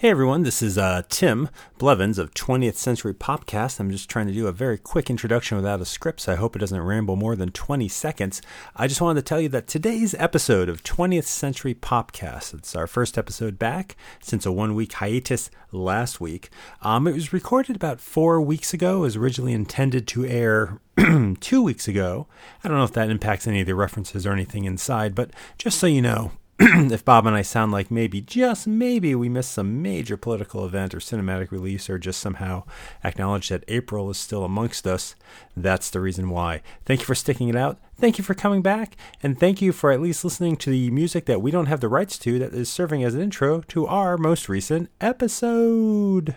[0.00, 3.78] Hey everyone, this is uh, Tim Blevins of 20th Century Popcast.
[3.78, 6.56] I'm just trying to do a very quick introduction without a script, so I hope
[6.56, 8.40] it doesn't ramble more than 20 seconds.
[8.74, 12.86] I just wanted to tell you that today's episode of 20th Century Popcast, it's our
[12.86, 16.48] first episode back since a one week hiatus last week.
[16.80, 20.80] Um, it was recorded about four weeks ago, it was originally intended to air
[21.40, 22.26] two weeks ago.
[22.64, 25.78] I don't know if that impacts any of the references or anything inside, but just
[25.78, 26.32] so you know,
[26.62, 30.92] if Bob and I sound like maybe, just maybe, we missed some major political event
[30.92, 32.64] or cinematic release or just somehow
[33.02, 35.14] acknowledge that April is still amongst us,
[35.56, 36.60] that's the reason why.
[36.84, 37.78] Thank you for sticking it out.
[37.96, 38.98] Thank you for coming back.
[39.22, 41.88] And thank you for at least listening to the music that we don't have the
[41.88, 46.34] rights to that is serving as an intro to our most recent episode.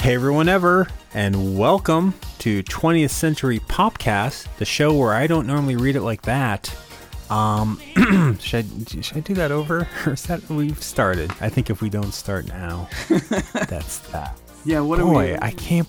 [0.00, 2.12] Hey everyone ever, and welcome
[2.48, 6.74] to 20th Century Popcast, the show where I don't normally read it like that.
[7.28, 7.78] Um,
[8.40, 11.30] should I, should I do that over, or is that we've started?
[11.42, 12.88] I think if we don't start now,
[13.52, 14.40] that's that.
[14.64, 15.38] Yeah, what Boy, are we?
[15.42, 15.86] I can't.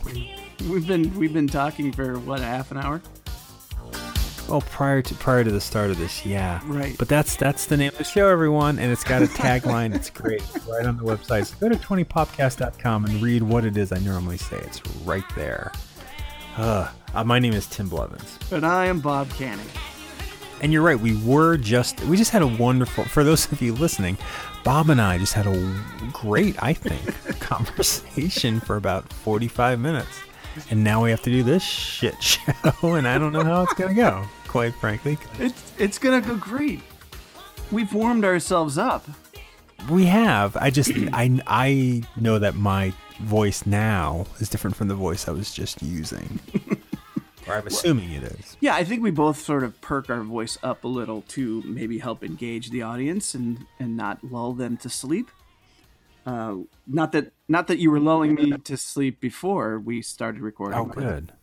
[0.69, 3.01] We've been we've been talking for what a half an hour.
[4.49, 6.59] Oh, prior to prior to the start of this, yeah.
[6.65, 6.97] Right.
[6.97, 9.95] But that's that's the name of the show, everyone, and it's got a tagline.
[9.95, 10.41] it's great.
[10.53, 11.45] It's right on the website.
[11.45, 14.57] So go to 20popcast.com and read what it is I normally say.
[14.57, 15.71] It's right there.
[16.59, 18.37] Uh, uh, my name is Tim Blevins.
[18.51, 19.65] And I am Bob Canning.
[20.59, 23.73] And you're right, we were just we just had a wonderful for those of you
[23.73, 24.17] listening,
[24.65, 25.73] Bob and I just had a
[26.11, 30.19] great, I think, conversation for about 45 minutes.
[30.69, 32.41] And now we have to do this shit show
[32.83, 35.17] and I don't know how it's going to go, quite frankly.
[35.39, 36.81] It's it's gonna go great.
[37.71, 39.07] We've warmed ourselves up.
[39.89, 40.57] We have.
[40.57, 45.31] I just I I know that my voice now is different from the voice I
[45.31, 46.39] was just using.
[47.47, 48.57] or I'm assuming it is.
[48.59, 51.99] Yeah, I think we both sort of perk our voice up a little to maybe
[51.99, 55.29] help engage the audience and and not lull them to sleep.
[56.25, 60.79] Uh, not that not that you were lulling me to sleep before we started recording.
[60.79, 61.33] Oh, but- good.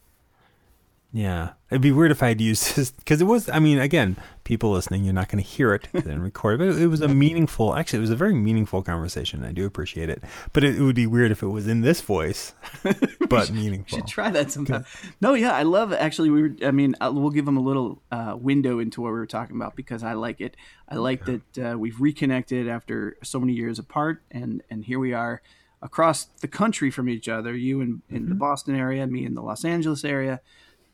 [1.12, 3.48] Yeah, it'd be weird if I had used this because it was.
[3.48, 6.58] I mean, again, people listening, you're not going to hear it and record it.
[6.58, 7.74] But it was a meaningful.
[7.74, 9.44] Actually, it was a very meaningful conversation.
[9.44, 10.22] I do appreciate it.
[10.52, 12.54] But it, it would be weird if it was in this voice,
[13.28, 13.98] but meaningful.
[13.98, 14.84] should try that sometime.
[15.20, 16.30] No, yeah, I love actually.
[16.30, 19.18] We were, I mean, uh, we'll give them a little uh, window into what we
[19.18, 20.56] were talking about because I like it.
[20.88, 25.12] I like that uh, we've reconnected after so many years apart, and and here we
[25.12, 25.40] are
[25.82, 27.54] across the country from each other.
[27.54, 30.40] You in in the Boston area, me in the Los Angeles area,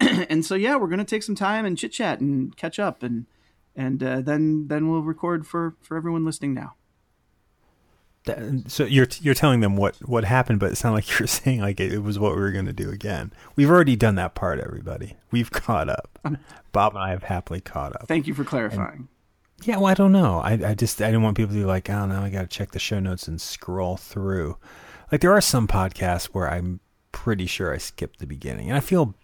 [0.28, 3.26] and so yeah, we're gonna take some time and chit chat and catch up, and
[3.76, 6.74] and uh, then then we'll record for for everyone listening now.
[8.24, 11.60] That- so you're you're telling them what what happened, but it sounded like you're saying
[11.60, 13.32] like it, it was what we were going to do again.
[13.56, 15.16] We've already done that part, everybody.
[15.30, 16.18] We've caught up.
[16.72, 18.06] Bob and I have happily caught up.
[18.08, 19.08] Thank you for clarifying.
[19.64, 20.40] Yeah, well, I don't know.
[20.40, 22.46] I, I just I didn't want people to be like, oh no, I got to
[22.48, 24.56] check the show notes and scroll through.
[25.10, 26.80] Like there are some podcasts where I'm
[27.12, 29.14] pretty sure I skipped the beginning, and I feel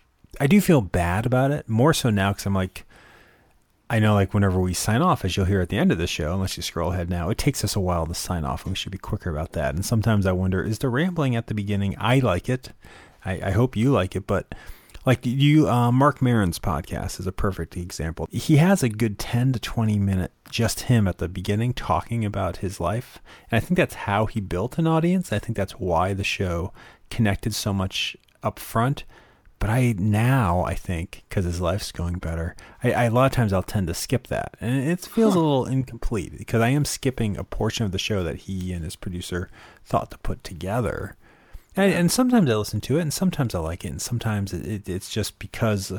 [0.41, 2.85] I do feel bad about it more so now because I'm like,
[3.91, 6.07] I know like whenever we sign off, as you'll hear at the end of the
[6.07, 8.73] show, unless you scroll ahead now, it takes us a while to sign off, and
[8.73, 9.75] we should be quicker about that.
[9.75, 11.97] And sometimes I wonder, is the rambling at the beginning?
[11.99, 12.73] I like it.
[13.25, 14.55] I, I hope you like it, but
[15.09, 19.55] like you uh, Marc Maron's podcast is a perfect example he has a good 10
[19.55, 23.19] to 20 minute just him at the beginning talking about his life
[23.51, 26.73] and i think that's how he built an audience i think that's why the show
[27.11, 29.05] connected so much up front
[29.59, 33.33] but i now i think because his life's going better I, I a lot of
[33.33, 36.85] times i'll tend to skip that and it feels a little incomplete because i am
[36.85, 39.49] skipping a portion of the show that he and his producer
[39.85, 41.17] thought to put together
[41.79, 44.67] and, and sometimes I listen to it, and sometimes I like it, and sometimes it,
[44.67, 45.93] it, it's just because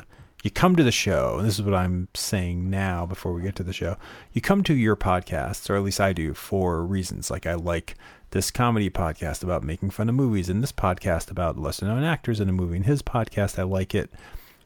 [0.44, 1.38] you come to the show.
[1.38, 3.96] And this is what I'm saying now before we get to the show.
[4.34, 7.32] You come to your podcasts, or at least I do, for reasons.
[7.32, 7.96] Like I like
[8.32, 12.40] this comedy podcast about making fun of movies, and this podcast about lesser known actors
[12.40, 12.78] in a movie.
[12.78, 14.12] And his podcast, I like it.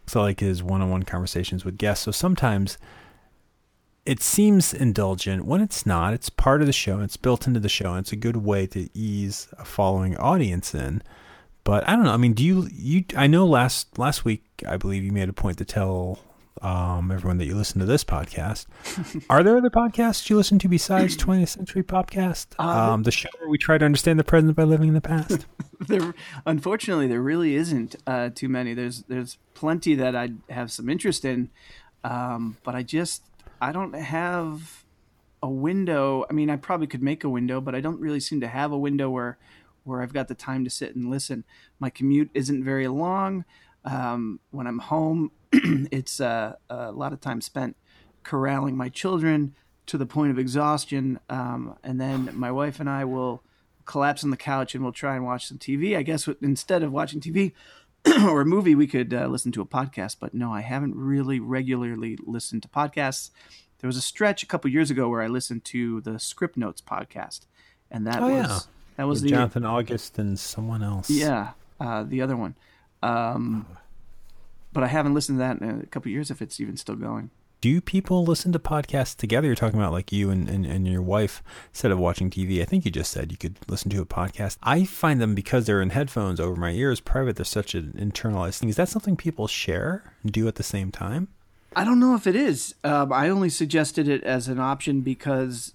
[0.08, 2.06] So I like his one on one conversations with guests.
[2.06, 2.78] So sometimes
[4.06, 6.14] it seems indulgent when it's not.
[6.14, 7.00] It's part of the show.
[7.00, 7.92] It's built into the show.
[7.92, 11.02] And it's a good way to ease a following audience in.
[11.64, 12.14] But I don't know.
[12.14, 13.06] I mean, do you you?
[13.16, 16.20] I know last last week I believe you made a point to tell
[16.62, 18.68] um, everyone that you listen to this podcast.
[19.30, 22.60] Are there other podcasts you listen to besides 20th Century Popcast?
[22.60, 25.46] Um, the show where we try to understand the present by living in the past.
[25.88, 26.14] there
[26.46, 31.26] unfortunately there really isn't uh, too many there's there's plenty that i have some interest
[31.26, 31.50] in
[32.04, 33.24] um, but i just
[33.62, 34.84] i don't have
[35.42, 38.40] a window i mean i probably could make a window but i don't really seem
[38.42, 39.38] to have a window where
[39.84, 41.44] where i've got the time to sit and listen
[41.80, 43.44] my commute isn't very long
[43.86, 47.76] Um, when I'm home, it's uh, a lot of time spent
[48.24, 49.56] corralling my children
[49.88, 53.44] to the point of exhaustion, um, and then my wife and I will
[53.86, 55.98] collapse on the couch and we'll try and watch some TV.
[55.98, 57.52] I guess instead of watching TV
[58.30, 60.18] or a movie, we could uh, listen to a podcast.
[60.22, 63.32] But no, I haven't really regularly listened to podcasts.
[63.80, 66.82] There was a stretch a couple years ago where I listened to the Script Notes
[66.82, 67.42] podcast,
[67.92, 68.60] and that Oh, was yeah.
[68.96, 71.10] that was With the Jonathan August and someone else.
[71.10, 71.52] yeah
[71.82, 72.56] uh, the other one.
[73.04, 73.68] Um,
[74.72, 77.30] but I haven't listened to that in a couple years if it's even still going.
[77.62, 79.48] Do people listen to podcasts together?
[79.48, 82.62] You're talking about like you and, and, and your wife instead of watching TV.
[82.62, 84.58] I think you just said you could listen to a podcast.
[84.64, 87.38] I find them because they're in headphones over my ears private.
[87.38, 88.70] They're such an internalized thing.
[88.70, 91.30] Is that something people share and do at the same time?
[91.76, 92.76] I don't know if it is.
[92.84, 95.74] Um, I only suggested it as an option because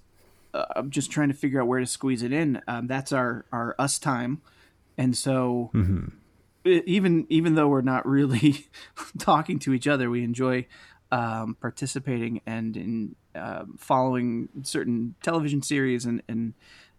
[0.53, 2.61] uh, I'm just trying to figure out where to squeeze it in.
[2.67, 4.41] Um, that's our, our us time,
[4.97, 6.11] and so e-
[6.65, 8.67] even even though we're not really
[9.19, 10.65] talking to each other, we enjoy
[11.11, 16.53] um, participating and in um, following certain television series and and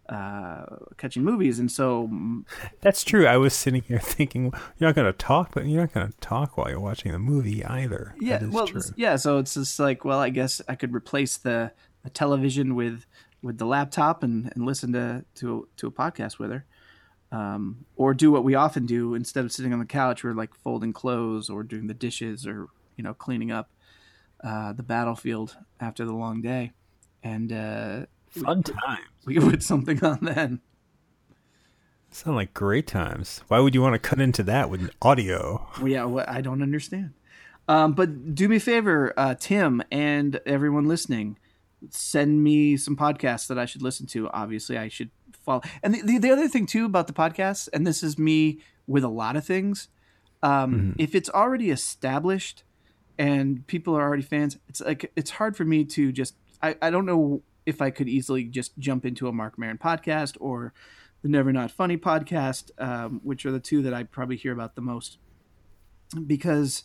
[0.08, 0.64] uh,
[0.96, 1.58] catching movies.
[1.58, 2.44] And so mm,
[2.80, 3.26] That's true.
[3.26, 6.18] I was sitting here thinking you're not going to talk, but you're not going to
[6.18, 8.14] talk while you're watching the movie either.
[8.20, 8.82] yeah well true.
[8.96, 11.70] yeah so it's just like well i guess i could replace the,
[12.02, 13.06] the television with
[13.42, 16.66] with the laptop and, and listen to to to a podcast with her
[17.32, 20.54] um, or do what we often do instead of sitting on the couch we're like
[20.54, 23.70] folding clothes or doing the dishes or you know cleaning up
[24.42, 26.72] uh, the battlefield after the long day
[27.22, 30.60] and uh, Fun times we could put something on then
[32.12, 33.42] Sound like great times.
[33.46, 35.68] Why would you want to cut into that with audio?
[35.78, 37.12] Well, yeah, what I don't understand.
[37.68, 41.38] Um, but do me a favor, uh, Tim, and everyone listening,
[41.90, 44.28] send me some podcasts that I should listen to.
[44.30, 45.10] Obviously, I should
[45.44, 45.62] follow.
[45.82, 49.04] And the, the, the other thing too about the podcast, and this is me with
[49.04, 49.88] a lot of things,
[50.42, 52.64] um, if it's already established
[53.18, 56.34] and people are already fans, it's like it's hard for me to just.
[56.62, 60.36] I, I don't know if I could easily just jump into a Marc Maron podcast
[60.40, 60.72] or
[61.22, 64.74] the Never Not Funny podcast, um, which are the two that I probably hear about
[64.74, 65.18] the most
[66.26, 66.84] because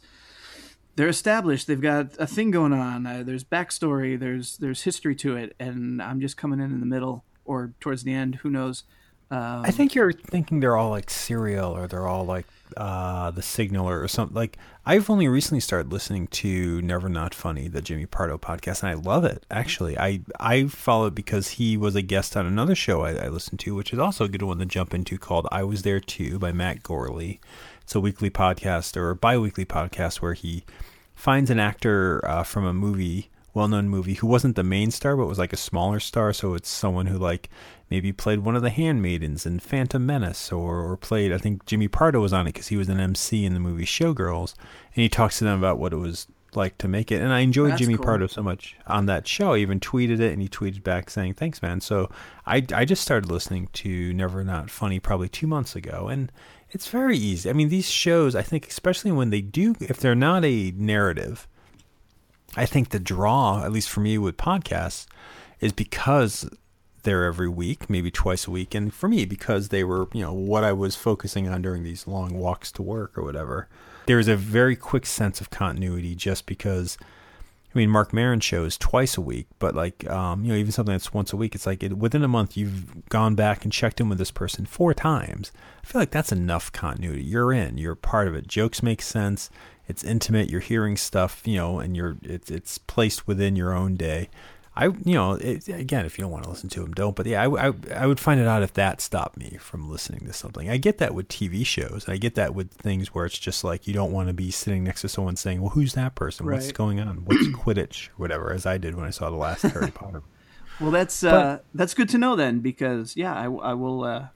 [0.95, 1.67] they're established.
[1.67, 3.05] They've got a thing going on.
[3.05, 4.19] Uh, there's backstory.
[4.19, 8.03] There's there's history to it, and I'm just coming in in the middle or towards
[8.03, 8.35] the end.
[8.35, 8.83] Who knows?
[9.31, 12.45] Um, I think you're thinking they're all like Serial or they're all like
[12.77, 14.35] uh, The Signaler or something.
[14.35, 18.91] Like I've only recently started listening to Never Not Funny, the Jimmy Pardo podcast, and
[18.91, 19.43] I love it.
[19.49, 23.27] Actually, I I follow it because he was a guest on another show I, I
[23.29, 25.99] listened to, which is also a good one to jump into called "I Was There
[25.99, 27.39] Too" by Matt Gourley.
[27.81, 30.65] It's a weekly podcast or a bi-weekly podcast where he
[31.15, 35.25] finds an actor uh, from a movie well-known movie who wasn't the main star but
[35.25, 36.33] was like a smaller star.
[36.33, 37.49] So it's someone who like
[37.89, 41.87] maybe played one of the handmaidens in phantom menace or, or played i think jimmy
[41.87, 44.53] pardo was on it because he was an mc in the movie showgirls.
[44.95, 47.21] And he talks to them about what it was like to make it.
[47.21, 48.05] And i enjoyed That's jimmy cool.
[48.05, 49.53] pardo so much on that show.
[49.53, 51.81] I even tweeted it and he tweeted back saying thanks man.
[51.81, 52.09] So
[52.45, 56.07] i, I just started listening to never not funny probably two months ago.
[56.07, 56.31] And
[56.71, 57.49] it's very easy.
[57.49, 61.47] I mean these shows i think especially when they do if they're not a narrative
[62.55, 65.07] I think the draw, at least for me with podcasts,
[65.59, 66.49] is because
[67.03, 70.33] they're every week, maybe twice a week, and for me because they were, you know,
[70.33, 73.69] what I was focusing on during these long walks to work or whatever.
[74.07, 76.97] There's a very quick sense of continuity just because.
[77.73, 80.93] I mean, Marc Maron shows twice a week, but like, um, you know, even something
[80.93, 83.99] that's once a week, it's like it, within a month you've gone back and checked
[83.99, 85.51] in with this person four times.
[85.83, 87.21] I feel like that's enough continuity.
[87.21, 88.47] You're in, you're part of it.
[88.47, 89.49] Jokes make sense.
[89.87, 90.49] It's intimate.
[90.49, 94.29] You're hearing stuff, you know, and you're it's it's placed within your own day.
[94.77, 97.15] I, you know, it, again, if you don't want to listen to them, don't.
[97.15, 100.25] But yeah, I, I, I would find it odd if that stopped me from listening
[100.27, 100.69] to something.
[100.69, 102.09] I get that with TV shows.
[102.09, 104.83] I get that with things where it's just like you don't want to be sitting
[104.83, 106.45] next to someone saying, "Well, who's that person?
[106.45, 107.23] What's going on?
[107.23, 108.07] What's Quidditch?
[108.17, 110.23] Whatever." As I did when I saw the last Harry Potter.
[110.81, 114.03] Well, that's uh, that's good to know then, because yeah, I, I will.
[114.03, 114.27] Uh,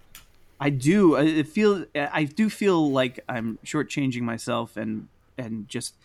[0.58, 1.18] I do.
[1.18, 1.86] I it feel.
[1.94, 5.96] I do feel like I'm shortchanging myself and and just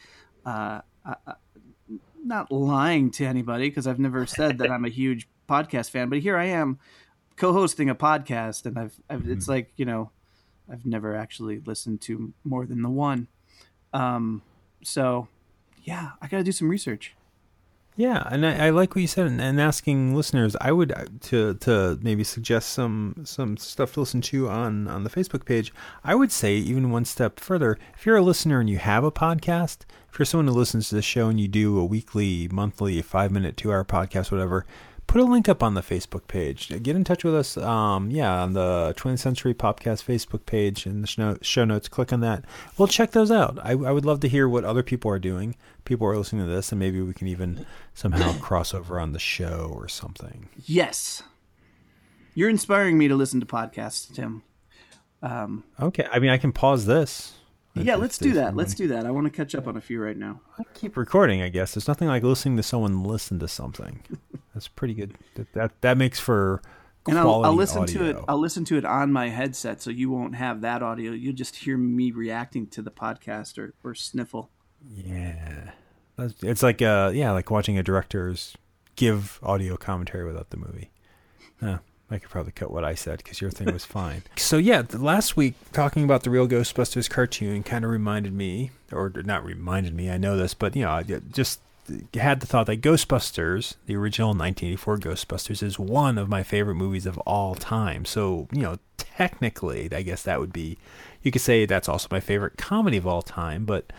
[0.46, 1.32] uh, uh, uh,
[2.24, 6.20] not lying to anybody because I've never said that I'm a huge podcast fan, but
[6.20, 6.78] here I am
[7.36, 10.10] co-hosting a podcast, and I've, I've it's like you know,
[10.70, 13.28] I've never actually listened to more than the one.
[13.92, 14.42] Um,
[14.82, 15.28] so
[15.82, 17.14] yeah, I got to do some research.
[17.96, 21.04] Yeah, and I, I like what you said, and, and asking listeners, I would uh,
[21.22, 25.72] to to maybe suggest some some stuff to listen to on on the Facebook page.
[26.02, 27.78] I would say even one step further.
[27.96, 30.96] If you're a listener and you have a podcast, if you're someone who listens to
[30.96, 34.66] the show and you do a weekly, monthly, five minute, two hour podcast, whatever,
[35.06, 36.68] put a link up on the Facebook page.
[36.82, 37.56] Get in touch with us.
[37.56, 41.88] Um, yeah, on the 20th Century Popcast Facebook page in the show, notes.
[41.88, 42.44] Click on that.
[42.78, 43.58] We'll check those out.
[43.62, 45.56] I, I would love to hear what other people are doing.
[45.84, 49.18] People are listening to this, and maybe we can even somehow cross over on the
[49.18, 50.48] show or something.
[50.64, 51.22] Yes,
[52.34, 54.42] you're inspiring me to listen to podcasts, Tim.
[55.22, 57.34] Um, okay, I mean, I can pause this.
[57.74, 58.54] Yeah, let's do that.
[58.54, 59.04] Let's do that.
[59.04, 60.40] I want to catch up on a few right now.
[60.58, 61.42] I keep recording.
[61.42, 64.00] I guess there's nothing like listening to someone listen to something.
[64.54, 65.14] That's pretty good.
[65.34, 66.62] That that, that makes for
[67.06, 67.98] and I'll, I'll, listen audio.
[67.98, 68.24] to it.
[68.26, 71.12] I'll listen to it on my headset, so you won't have that audio.
[71.12, 74.50] You'll just hear me reacting to the podcast or, or sniffle.
[74.88, 75.72] Yeah,
[76.18, 78.56] it's like uh yeah, like watching a director's
[78.96, 80.90] give audio commentary without the movie.
[82.10, 84.22] I could probably cut what I said because your thing was fine.
[84.36, 89.10] so yeah, last week talking about the real Ghostbusters cartoon kind of reminded me, or
[89.24, 90.10] not reminded me.
[90.10, 91.60] I know this, but you know, just
[92.14, 97.06] had the thought that Ghostbusters, the original 1984 Ghostbusters, is one of my favorite movies
[97.06, 98.04] of all time.
[98.04, 100.78] So you know, technically, I guess that would be,
[101.22, 103.64] you could say that's also my favorite comedy of all time.
[103.64, 103.92] But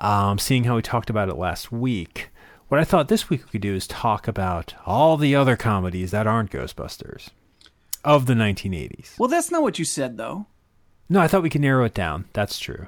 [0.00, 2.30] um, seeing how we talked about it last week.
[2.68, 6.12] What I thought this week we could do is talk about all the other comedies
[6.12, 7.28] that aren't Ghostbusters
[8.04, 9.18] of the 1980s.
[9.18, 10.46] Well, that's not what you said, though.
[11.08, 12.26] No, I thought we could narrow it down.
[12.32, 12.86] That's true.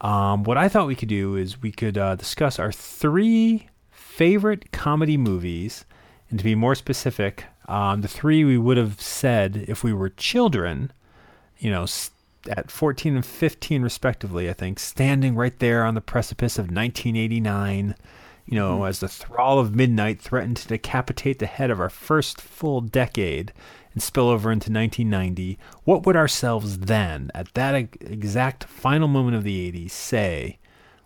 [0.00, 3.68] Um, what I thought we could do is we could uh, discuss our three
[4.16, 5.84] favorite comedy movies,
[6.30, 10.10] and to be more specific, um, the three we would have said if we were
[10.10, 10.92] children,
[11.58, 11.86] you know,
[12.48, 17.94] at 14 and 15 respectively, I think, standing right there on the precipice of 1989
[18.46, 18.88] you know, mm-hmm.
[18.88, 23.52] as the thrall of midnight threatened to decapitate the head of our first full decade
[23.94, 29.44] and spill over into 1990, what would ourselves then, at that exact final moment of
[29.44, 30.58] the 80s, say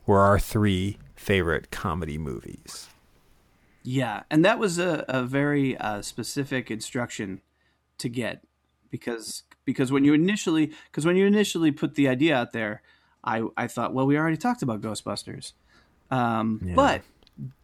[0.06, 2.88] were our three favorite comedy movies?
[3.90, 7.40] Yeah, and that was a, a very uh, specific instruction
[7.96, 8.44] to get
[8.90, 12.82] because because when you initially because when you initially put the idea out there,
[13.24, 15.54] I I thought, well, we already talked about Ghostbusters,
[16.10, 16.74] um, yeah.
[16.74, 17.02] but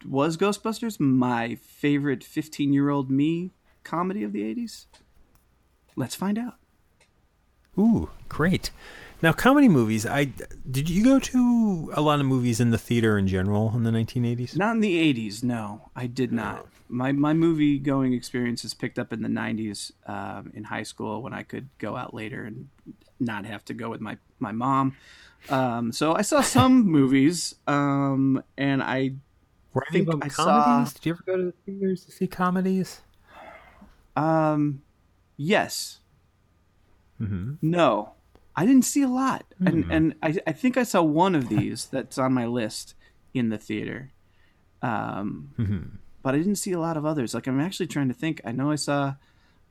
[0.08, 3.52] was Ghostbusters my favorite 15 year old me
[3.82, 4.86] comedy of the 80s?
[5.94, 6.54] Let's find out.
[7.78, 8.70] Ooh, great.
[9.24, 10.04] Now, comedy movies.
[10.04, 10.24] I
[10.70, 13.90] did you go to a lot of movies in the theater in general in the
[13.90, 14.54] 1980s?
[14.54, 15.42] Not in the 80s.
[15.42, 16.66] No, I did not.
[16.90, 21.32] My my movie going experiences picked up in the 90s um, in high school when
[21.32, 22.68] I could go out later and
[23.18, 24.94] not have to go with my my mom.
[25.48, 29.14] Um, so I saw some movies, um, and I
[29.72, 30.34] Were think I comedies.
[30.34, 33.00] Saw, did you ever go to the theaters to see comedies?
[34.16, 34.82] Um,
[35.38, 36.00] Yes.
[37.18, 37.54] Mm-hmm.
[37.62, 38.14] No,
[38.56, 39.66] I didn't see a lot, mm-hmm.
[39.66, 42.94] and and I, I think I saw one of these that's on my list
[43.32, 44.12] in the theater,
[44.80, 45.96] um, mm-hmm.
[46.22, 47.34] but I didn't see a lot of others.
[47.34, 48.40] Like I'm actually trying to think.
[48.44, 49.14] I know I saw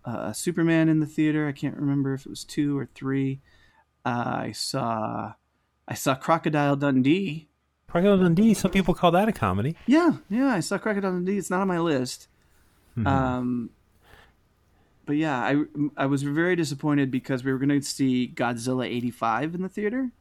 [0.05, 1.47] uh, Superman in the theater.
[1.47, 3.39] I can't remember if it was two or three.
[4.05, 5.33] Uh, I saw
[5.87, 7.47] I saw Crocodile Dundee.
[7.87, 8.53] Crocodile Dundee.
[8.53, 9.75] Some people call that a comedy.
[9.85, 10.47] Yeah, yeah.
[10.47, 11.37] I saw Crocodile Dundee.
[11.37, 12.27] It's not on my list.
[12.97, 13.07] Mm-hmm.
[13.07, 13.69] Um,
[15.05, 15.63] but yeah, I
[15.97, 20.11] I was very disappointed because we were going to see Godzilla '85 in the theater,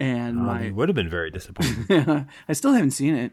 [0.00, 2.26] and um, my would have been very disappointed.
[2.48, 3.32] I still haven't seen it,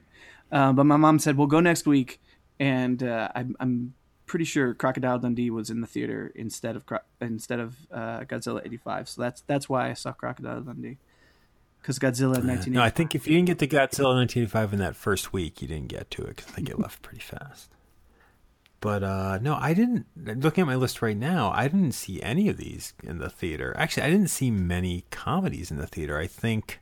[0.52, 2.20] uh, but my mom said we'll go next week,
[2.60, 3.94] and uh, I'm, I'm
[4.26, 6.84] pretty sure Crocodile Dundee was in the theater instead of
[7.22, 9.10] instead of uh, Godzilla '85.
[9.10, 10.98] So that's that's why I saw Crocodile Dundee.
[11.82, 12.74] Because Godzilla 1985.
[12.74, 15.68] No, I think if you didn't get to Godzilla 1985 in that first week, you
[15.68, 17.75] didn't get to it because I think it left pretty fast.
[18.86, 20.06] But uh, no, I didn't.
[20.16, 23.74] Looking at my list right now, I didn't see any of these in the theater.
[23.76, 26.20] Actually, I didn't see many comedies in the theater.
[26.20, 26.82] I think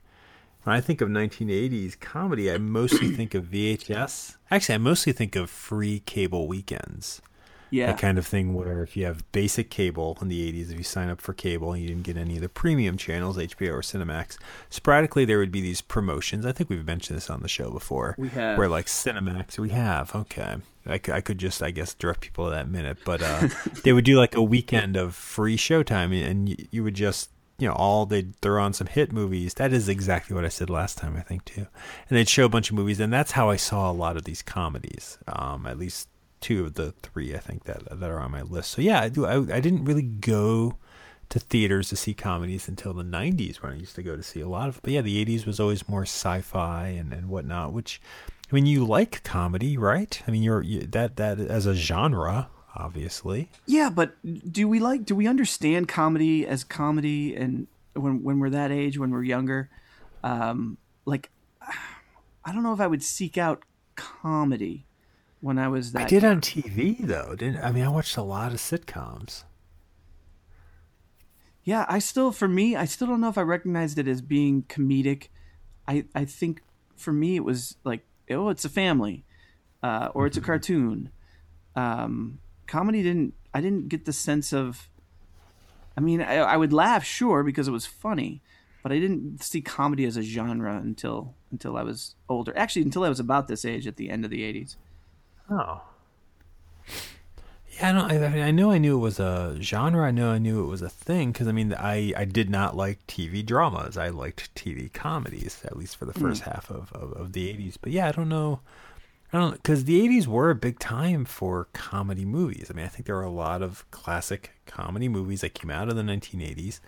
[0.63, 4.35] when I think of 1980s comedy, I mostly think of VHS.
[4.51, 7.21] Actually, I mostly think of free cable weekends.
[7.69, 7.85] Yeah.
[7.85, 10.83] That kind of thing where if you have basic cable in the 80s, if you
[10.83, 13.81] sign up for cable and you didn't get any of the premium channels, HBO or
[13.81, 14.37] Cinemax,
[14.69, 16.45] sporadically there would be these promotions.
[16.45, 18.13] I think we've mentioned this on the show before.
[18.17, 18.57] We have.
[18.57, 20.13] Where like Cinemax, we have.
[20.13, 20.57] Okay.
[20.85, 22.97] I could, I could just, I guess, direct people to that minute.
[23.05, 23.47] But uh,
[23.83, 27.67] they would do like a weekend of free showtime and you, you would just you
[27.67, 29.53] know, all they'd throw on some hit movies.
[29.53, 31.67] That is exactly what I said last time, I think, too.
[32.09, 34.23] And they'd show a bunch of movies, and that's how I saw a lot of
[34.23, 35.17] these comedies.
[35.27, 36.09] Um, at least
[36.41, 38.71] two of the three I think that that are on my list.
[38.71, 39.25] So yeah, I do.
[39.25, 40.75] I, I didn't really go
[41.29, 44.41] to theaters to see comedies until the 90s when I used to go to see
[44.41, 44.81] a lot of.
[44.83, 47.71] But yeah, the 80s was always more sci-fi and and whatnot.
[47.71, 48.01] Which
[48.53, 50.21] I mean, you like comedy, right?
[50.27, 52.49] I mean, you're you, that that as a genre.
[52.75, 54.15] Obviously, yeah, but
[54.51, 55.05] do we like?
[55.05, 57.35] Do we understand comedy as comedy?
[57.35, 59.71] And when when we're that age, when we're younger,
[60.23, 61.31] um, like
[62.45, 63.63] I don't know if I would seek out
[63.95, 64.85] comedy
[65.41, 66.03] when I was that.
[66.03, 67.33] I did on TV though.
[67.35, 69.45] Didn't I mean I watched a lot of sitcoms.
[71.63, 74.63] Yeah, I still, for me, I still don't know if I recognized it as being
[74.63, 75.29] comedic.
[75.87, 76.61] I, I think
[76.97, 79.23] for me it was like, oh, it's a family,
[79.81, 81.09] uh, or it's a cartoon.
[81.75, 83.33] Um, comedy didn't.
[83.53, 84.89] I didn't get the sense of.
[85.95, 88.41] I mean, I, I would laugh, sure, because it was funny,
[88.81, 92.55] but I didn't see comedy as a genre until until I was older.
[92.57, 94.75] Actually, until I was about this age, at the end of the '80s.
[95.49, 95.81] Oh.
[97.77, 98.11] Yeah, I don't.
[98.11, 100.07] I, I know I knew it was a genre.
[100.07, 102.75] I know I knew it was a thing because I mean, I I did not
[102.75, 103.97] like TV dramas.
[103.97, 106.21] I liked TV comedies, at least for the hmm.
[106.21, 107.77] first half of, of, of the '80s.
[107.81, 108.59] But yeah, I don't know.
[109.31, 112.69] I don't because the '80s were a big time for comedy movies.
[112.69, 115.89] I mean, I think there were a lot of classic comedy movies that came out
[115.89, 116.79] of the 1980s,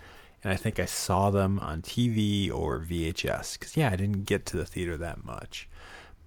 [0.43, 3.57] and I think I saw them on TV or VHS.
[3.57, 5.67] Because yeah, I didn't get to the theater that much.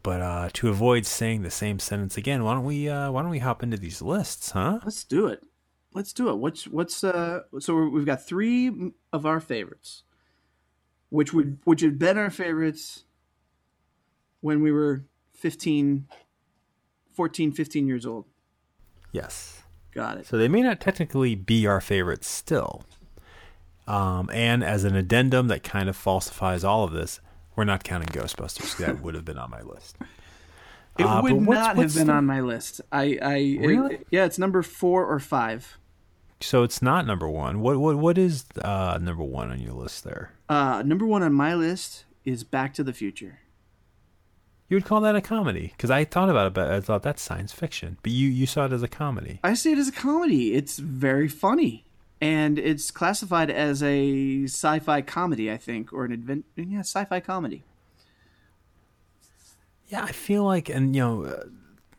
[0.09, 3.31] But uh, to avoid saying the same sentence again, why don't we uh, why don't
[3.31, 4.79] we hop into these lists, huh?
[4.83, 5.43] Let's do it.
[5.93, 6.39] Let's do it.
[6.39, 7.41] What's what's uh?
[7.59, 10.05] So we've got three of our favorites,
[11.11, 13.05] which would which had been our favorites
[14.41, 16.07] when we were 15,
[17.13, 18.25] 14, 15 years old.
[19.13, 19.61] Yes.
[19.93, 20.27] Got it.
[20.27, 22.83] So they may not technically be our favorites still.
[23.87, 27.21] Um, and as an addendum that kind of falsifies all of this,
[27.59, 28.77] we're not counting Ghostbusters.
[28.79, 29.97] That would have been on my list.
[30.97, 32.81] It Uh, would what's- not what's have been the- on my list.
[32.91, 33.95] I, I Really?
[33.97, 35.77] it- yeah, it's number four or five.
[36.41, 37.61] So it's not number one.
[37.61, 40.31] What what what is uh, number one on your list there?
[40.49, 43.41] Uh, number one on my list is Back to the Future.
[44.69, 47.23] You would call that a comedy because I thought about it, but I thought that's
[47.23, 47.99] science fiction.
[48.05, 49.41] But you you saw it as a comedy.
[49.43, 50.55] I see it as a comedy.
[50.55, 51.85] It's very funny,
[52.21, 56.45] and it's classified as a sci-fi comedy, I think, or an advent.
[56.57, 57.65] Yeah, sci-fi comedy.
[59.89, 61.45] Yeah, I feel like, and you know, uh,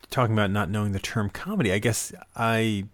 [0.10, 2.86] talking about not knowing the term comedy, I guess I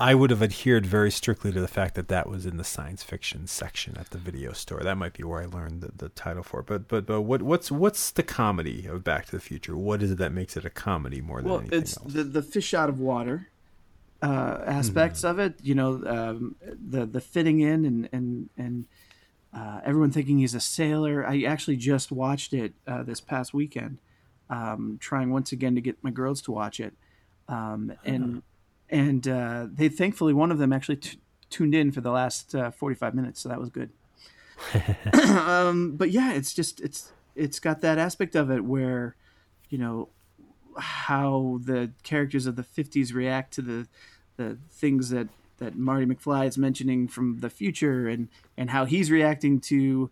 [0.00, 3.02] I would have adhered very strictly to the fact that that was in the science
[3.02, 4.80] fiction section at the video store.
[4.80, 6.60] That might be where I learned the, the title for.
[6.60, 6.66] it.
[6.66, 9.76] But but but what what's what's the comedy of Back to the Future?
[9.76, 12.12] What is it that makes it a comedy more than Well, anything it's else?
[12.12, 13.48] the the fish out of water
[14.22, 15.54] uh, aspects of it.
[15.62, 18.86] You know, um, the the fitting in and and and
[19.54, 21.26] uh, everyone thinking he's a sailor.
[21.26, 23.98] I actually just watched it uh, this past weekend,
[24.50, 26.94] um, trying once again to get my girls to watch it,
[27.48, 28.42] um, and
[28.90, 31.18] and uh, they thankfully one of them actually t-
[31.50, 33.90] tuned in for the last uh, forty five minutes, so that was good.
[35.12, 39.14] um, but yeah, it's just it's it's got that aspect of it where,
[39.70, 40.08] you know,
[40.78, 43.88] how the characters of the 50s react to the
[44.36, 49.10] the things that that Marty McFly is mentioning from the future and and how he's
[49.10, 50.10] reacting to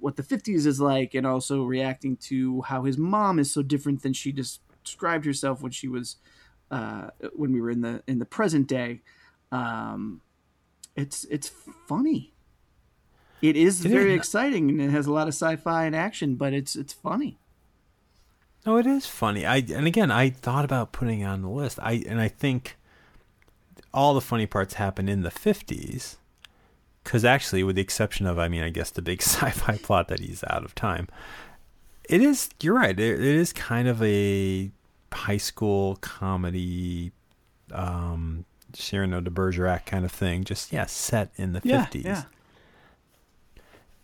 [0.00, 4.02] what the 50s is like and also reacting to how his mom is so different
[4.02, 6.16] than she just described herself when she was
[6.70, 9.02] uh, when we were in the in the present day.
[9.52, 10.20] Um,
[10.96, 11.50] it's it's
[11.86, 12.32] funny.
[13.40, 16.74] It is very exciting and it has a lot of sci-fi and action but it's
[16.74, 17.38] it's funny
[18.68, 19.46] No, it is funny.
[19.46, 21.78] I and again, I thought about putting it on the list.
[21.80, 22.76] I and I think
[23.94, 26.18] all the funny parts happen in the fifties,
[27.02, 30.20] because actually, with the exception of, I mean, I guess the big sci-fi plot that
[30.20, 31.08] he's out of time,
[32.10, 32.50] it is.
[32.62, 33.00] You're right.
[33.00, 34.70] It, it is kind of a
[35.14, 37.12] high school comedy,
[37.72, 40.44] um, Cyrano de Bergerac kind of thing.
[40.44, 42.04] Just yeah, set in the fifties.
[42.04, 42.24] yeah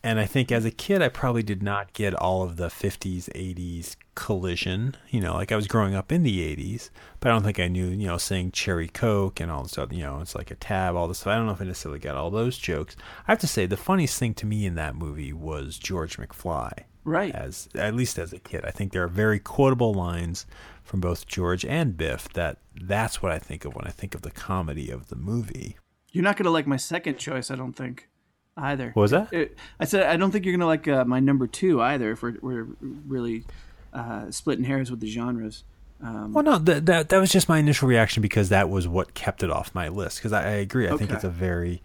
[0.05, 3.31] And I think as a kid, I probably did not get all of the 50s,
[3.31, 4.97] 80s collision.
[5.09, 6.91] You know, like I was growing up in the 80s,
[7.21, 9.95] but I don't think I knew, you know, saying cherry Coke and all this stuff,
[9.95, 11.33] you know, it's like a tab, all this stuff.
[11.33, 12.97] I don't know if I necessarily got all those jokes.
[13.27, 16.85] I have to say, the funniest thing to me in that movie was George McFly.
[17.05, 20.45] right As at least as a kid, I think there are very quotable lines
[20.83, 24.21] from both George and Biff that that's what I think of when I think of
[24.21, 25.79] the comedy of the movie.
[26.13, 28.11] You're not going to like my second choice, I don't think,
[28.57, 28.91] either.
[28.95, 29.33] What was that?
[29.33, 32.13] It- I said I don't think you're going to like uh, my number two either.
[32.13, 32.67] If we're, we're
[33.07, 33.45] really
[33.93, 35.65] uh, splitting hairs with the genres.
[36.03, 39.15] Um, Well, no, that that that was just my initial reaction because that was what
[39.15, 40.19] kept it off my list.
[40.19, 41.83] Because I, I agree, I think it's a very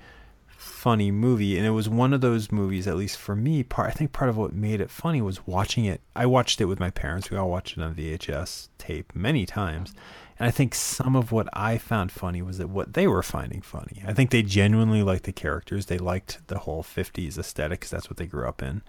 [0.48, 3.64] funny movie, and it was one of those movies, at least for me.
[3.64, 6.02] Part I think part of what made it funny was watching it.
[6.16, 7.30] I watched it with my parents.
[7.30, 9.94] We all watched it on VHS tape many times,
[10.40, 13.62] and I think some of what I found funny was that what they were finding
[13.62, 14.02] funny.
[14.08, 15.88] I think they genuinely liked the characters.
[15.88, 18.82] They liked the whole '50s aesthetic because that's what they grew up in,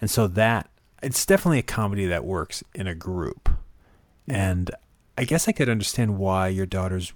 [0.00, 0.68] and so that
[1.02, 3.48] it's definitely a comedy that works in a group.
[4.26, 4.70] And
[5.16, 7.12] I guess I could understand why your daughters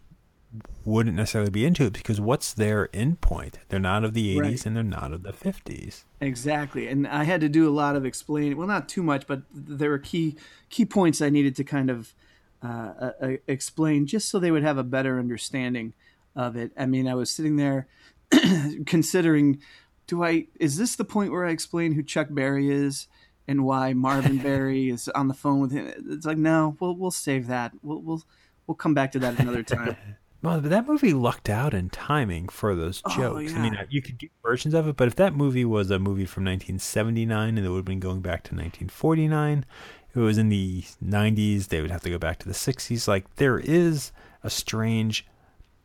[0.84, 3.54] wouldn't necessarily be into it because what's their endpoint?
[3.68, 4.66] They're not of the 80s Right.
[4.66, 6.04] and they're not of the 50s.
[6.20, 8.56] Exactly, and I had to do a lot of explaining.
[8.56, 10.36] Well, not too much, but there were key
[10.68, 12.14] key points I needed to kind of
[12.62, 15.94] uh, uh, uh, explain just so they would have a better understanding
[16.36, 16.72] of it.
[16.76, 17.88] I mean, I was sitting there
[18.86, 19.60] considering,
[20.06, 23.08] do I is this the point where I explain who Chuck Berry is
[23.48, 25.92] and why Marvin Berry is on the phone with him?
[26.08, 27.72] It's like no, we'll we'll save that.
[27.82, 28.22] We'll we'll
[28.66, 29.96] we'll come back to that another time.
[30.42, 33.54] Well, but that movie lucked out in timing for those Oh, jokes.
[33.54, 36.24] I mean, you could do versions of it, but if that movie was a movie
[36.24, 39.64] from 1979 and it would have been going back to 1949,
[40.01, 43.08] if it was in the 90s, they would have to go back to the 60s.
[43.08, 45.26] Like, there is a strange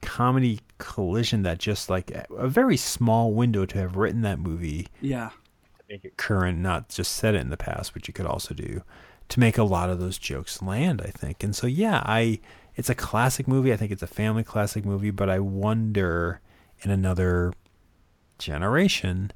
[0.01, 5.29] comedy collision that just like a very small window to have written that movie Yeah,
[5.79, 8.53] to make it current, not just set it in the past, which you could also
[8.53, 8.83] do
[9.29, 11.43] to make a lot of those jokes land, I think.
[11.43, 12.39] And so, yeah, I
[12.75, 13.73] it's a classic movie.
[13.73, 16.41] I think it's a family classic movie, but I wonder
[16.81, 17.53] in another
[18.37, 19.31] generation,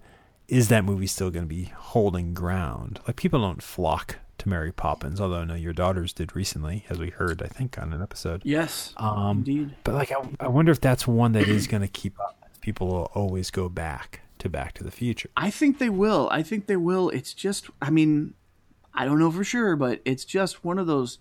[0.48, 3.00] is that movie still going to be holding ground?
[3.08, 7.00] Like people don't flock to Mary Poppins, although I know your daughters did recently, as
[7.00, 8.42] we heard, I think, on an episode.
[8.46, 9.76] yes, Um, indeed.
[9.84, 12.38] but like, I, I wonder if that's one that is going to keep up.
[12.62, 15.30] People will always go back to Back to the Future.
[15.38, 16.28] I think they will.
[16.32, 17.10] I think they will.
[17.10, 18.34] It's just, I mean,
[18.94, 21.18] I don't know for sure, but it's just one of those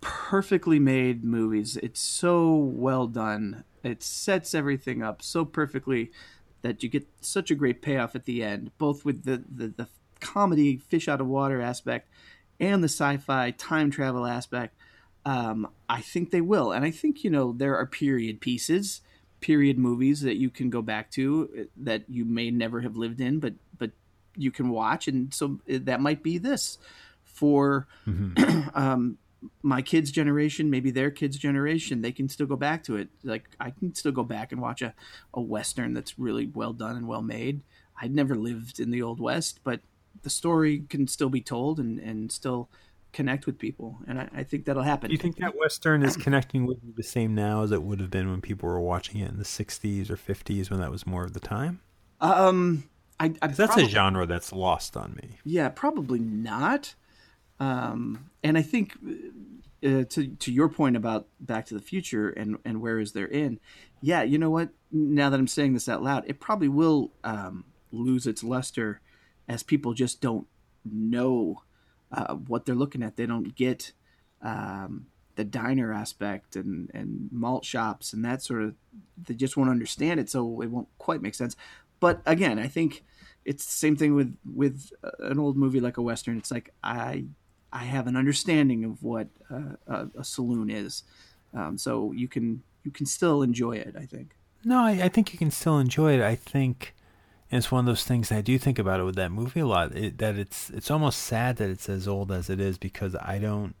[0.00, 1.76] perfectly made movies.
[1.78, 3.64] It's so well done.
[3.82, 6.10] It sets everything up so perfectly
[6.62, 9.88] that you get such a great payoff at the end, both with the, the, the
[10.32, 12.08] comedy fish out of water aspect
[12.60, 14.76] and the sci-fi time travel aspect.
[15.24, 19.02] Um, I think they will, and I think you know there are period pieces,
[19.40, 23.20] period movies that you can go back to uh, that you may never have lived
[23.20, 23.92] in, but but
[24.36, 26.78] you can watch, and so uh, that might be this
[27.24, 27.86] for
[28.74, 29.18] um,
[29.62, 32.02] my kids' generation, maybe their kids' generation.
[32.02, 33.08] They can still go back to it.
[33.22, 34.94] Like I can still go back and watch a,
[35.34, 37.62] a western that's really well done and well made.
[38.00, 39.80] I'd never lived in the old west, but
[40.22, 42.68] the story can still be told and and still
[43.12, 45.08] connect with people, and I, I think that'll happen.
[45.08, 48.00] Do you think that Western is connecting with you the same now as it would
[48.00, 51.06] have been when people were watching it in the 60s or 50s when that was
[51.06, 51.80] more of the time?
[52.22, 52.84] Um,
[53.20, 55.38] I, I that's probably- a genre that's lost on me.
[55.44, 56.94] Yeah, probably not.
[57.60, 58.96] Um, and I think
[59.84, 63.26] uh, to to your point about Back to the Future and and where is there
[63.26, 63.60] in?
[64.00, 64.70] Yeah, you know what?
[64.90, 69.00] Now that I'm saying this out loud, it probably will um, lose its luster
[69.48, 70.46] as people just don't
[70.84, 71.62] know
[72.12, 73.16] uh, what they're looking at.
[73.16, 73.92] They don't get
[74.42, 78.74] um, the diner aspect and and malt shops and that sort of.
[79.26, 81.56] They just won't understand it, so it won't quite make sense.
[82.00, 83.04] But again, I think
[83.44, 86.38] it's the same thing with with uh, an old movie like a western.
[86.38, 87.24] It's like I
[87.72, 91.04] I have an understanding of what uh, a, a saloon is,
[91.54, 93.94] um, so you can you can still enjoy it.
[93.98, 94.36] I think.
[94.64, 96.20] No, I, I think you can still enjoy it.
[96.20, 96.94] I think
[97.52, 99.60] and it's one of those things that I do think about it with that movie
[99.60, 99.94] a lot.
[99.94, 103.38] It, that it's it's almost sad that it's as old as it is because I
[103.38, 103.74] don't.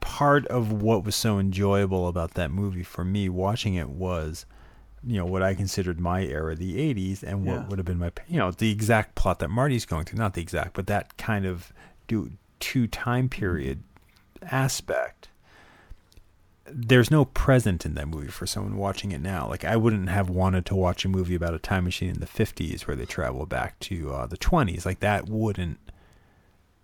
[0.00, 4.44] Part of what was so enjoyable about that movie for me watching it was,
[5.06, 7.66] you know, what I considered my era, the '80s, and what Yeah.
[7.68, 10.18] would have been my, you know, the exact plot that Marty's going through.
[10.18, 11.72] Not the exact, but that kind of
[12.08, 13.84] do two time period
[14.42, 15.28] aspect
[16.74, 19.48] there's no present in that movie for someone watching it now.
[19.48, 22.26] Like I wouldn't have wanted to watch a movie about a time machine in the
[22.26, 24.86] 50s where they travel back to uh, the 20s.
[24.86, 25.78] Like that wouldn't.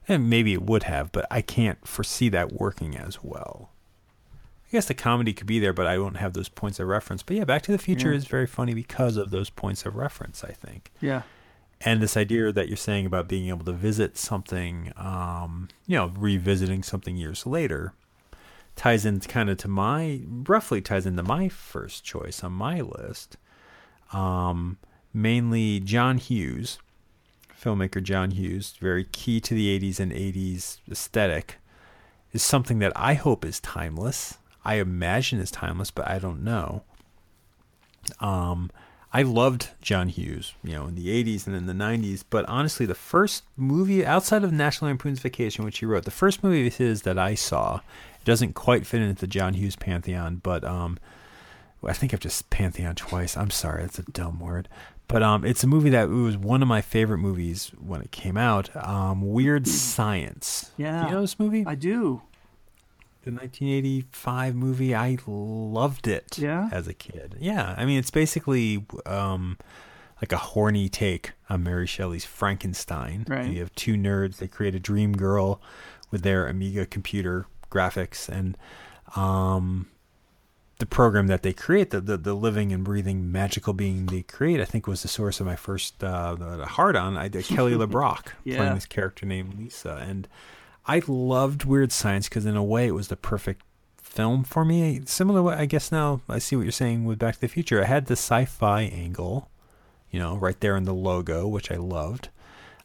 [0.06, 3.70] And maybe it would have, but I can't foresee that working as well.
[4.66, 7.22] I guess the comedy could be there, but I won't have those points of reference.
[7.22, 8.16] But yeah, Back to the Future Yeah.
[8.18, 10.44] is very funny because of those points of reference.
[10.44, 11.22] I think Yeah.
[11.80, 16.12] and this idea that you're saying about being able to visit something, um, you know,
[16.16, 17.92] revisiting something years later,
[18.78, 23.36] ties in kind of to my roughly ties into my first choice on my list.
[24.12, 24.78] Um,
[25.12, 26.78] mainly John Hughes,
[27.60, 31.56] filmmaker John Hughes, very key to the 80s and 80s aesthetic,
[32.32, 34.38] is something that I hope is timeless.
[34.64, 36.84] I imagine is timeless, but I don't know.
[38.20, 38.70] Um,
[39.12, 42.86] I loved John Hughes, you know, in the 80s and in the 90s, but honestly,
[42.86, 46.76] the first movie outside of National Lampoon's Vacation, which he wrote, the first movie of
[46.76, 47.80] his that I saw,
[48.28, 50.98] doesn't quite fit into the John Hughes pantheon, but um,
[51.84, 53.36] I think I've just pantheon twice.
[53.36, 54.68] I'm sorry, that's a dumb word.
[55.08, 58.36] But um, it's a movie that was one of my favorite movies when it came
[58.36, 58.68] out.
[58.86, 60.70] Um, Weird Science.
[60.76, 61.00] Yeah.
[61.00, 61.64] Do you know this movie?
[61.66, 62.20] I do.
[63.22, 64.94] the 1985 movie.
[64.94, 66.68] I loved it Yeah?
[66.72, 67.36] as a kid.
[67.40, 69.56] Yeah, I mean it's basically um,
[70.20, 73.24] like a horny take on Mary Shelley's Frankenstein.
[73.26, 73.48] Right.
[73.50, 74.36] You have two nerds.
[74.36, 75.60] They create a dream girl
[76.10, 78.56] with their Amiga computer graphics, and
[79.16, 79.88] um,
[80.78, 84.60] the program that they create, the, the the living and breathing magical being they create,
[84.60, 87.16] I think was the source of my first uh, hard on.
[87.16, 88.56] I did Kelly LeBrock Yeah.
[88.56, 90.28] playing this character named Lisa, and
[90.86, 93.62] I loved Weird Science because in a way it was the perfect
[93.96, 95.02] film for me.
[95.04, 97.82] Similar, way, I guess now I see what you're saying with Back to the Future.
[97.82, 99.50] I had the sci-fi angle,
[100.10, 102.30] you know, right there in the logo, which I loved.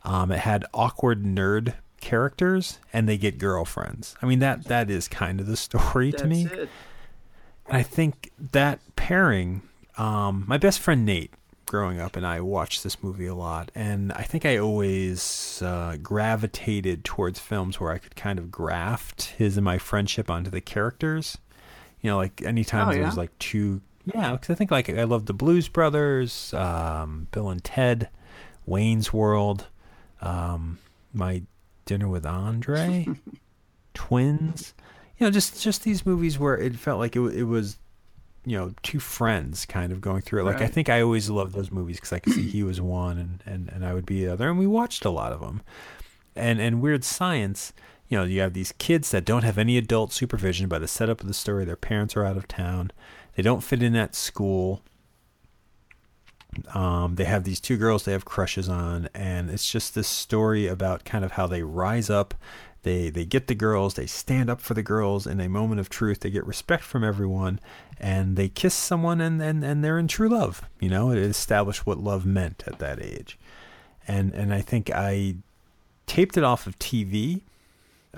[0.04, 4.16] Um, it had awkward nerd characters, and they get girlfriends.
[4.22, 6.46] I mean that that is kind of the story That's to me.
[6.46, 6.70] it.
[7.68, 9.62] And I think that pairing,
[9.98, 11.34] um, my best friend Nate,
[11.66, 15.96] growing up, and I watched this movie a lot, and I think I always uh,
[16.04, 20.62] gravitated towards films where I could kind of graft his and my friendship onto the
[20.62, 21.38] characters.
[22.02, 23.08] You know, like anytime Oh, there yeah?
[23.08, 23.80] was like two,
[24.14, 28.10] yeah, because I think like I loved the Blues Brothers, um, Bill and Ted,
[28.66, 29.68] Wayne's World,
[30.22, 30.80] um,
[31.14, 31.44] my
[31.86, 33.08] Dinner with Andre,
[33.94, 34.74] Twins.
[35.18, 37.78] You know, just just these movies where it felt like it, it was,
[38.46, 40.46] you know, two friends kind of going through it.
[40.46, 43.18] Like I think I always loved those movies because I could see he was one
[43.18, 45.62] and, and, and I would be the other, and we watched a lot of them.
[46.36, 47.74] And and Weird Science,
[48.10, 51.22] you know, you have these kids that don't have any adult supervision by the setup
[51.22, 51.66] of the story.
[51.66, 52.92] Their parents are out of town.
[53.36, 54.82] They don't fit in at school.
[56.74, 60.68] Um, they have these two girls they have crushes on, and it's just this story
[60.68, 62.34] about kind of how they rise up.
[62.84, 65.90] They they get the girls, they stand up for the girls in a moment of
[65.90, 66.20] truth.
[66.20, 67.60] They get respect from everyone,
[68.00, 70.64] and they kiss someone, and and, and they're in true love.
[70.80, 73.38] You know, it established what love meant at that age,
[74.08, 75.36] and and I think I
[76.08, 77.42] taped it off of TV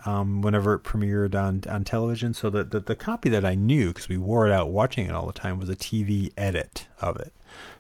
[0.04, 2.34] um, whenever it premiered on on television.
[2.34, 5.28] So the, the copy that I knew because we wore it out watching it all
[5.28, 7.32] the time was a TV edit of it.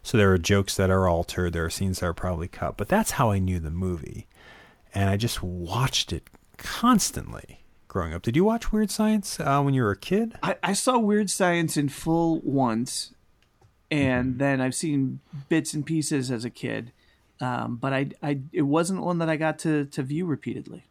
[0.03, 2.87] So there are jokes that are altered, there are scenes that are probably cut, but
[2.87, 4.27] that's how I knew the movie,
[4.93, 8.21] and I just watched it constantly growing up.
[8.21, 10.37] Did you watch Weird Science uh, when you were a kid?
[10.43, 13.13] I, I saw Weird Science in full once,
[13.89, 14.37] and Mm-hmm.
[14.39, 16.91] then I've seen bits and pieces as a kid.
[17.41, 20.85] Um, but I, I, it wasn't one that I got to, to view repeatedly.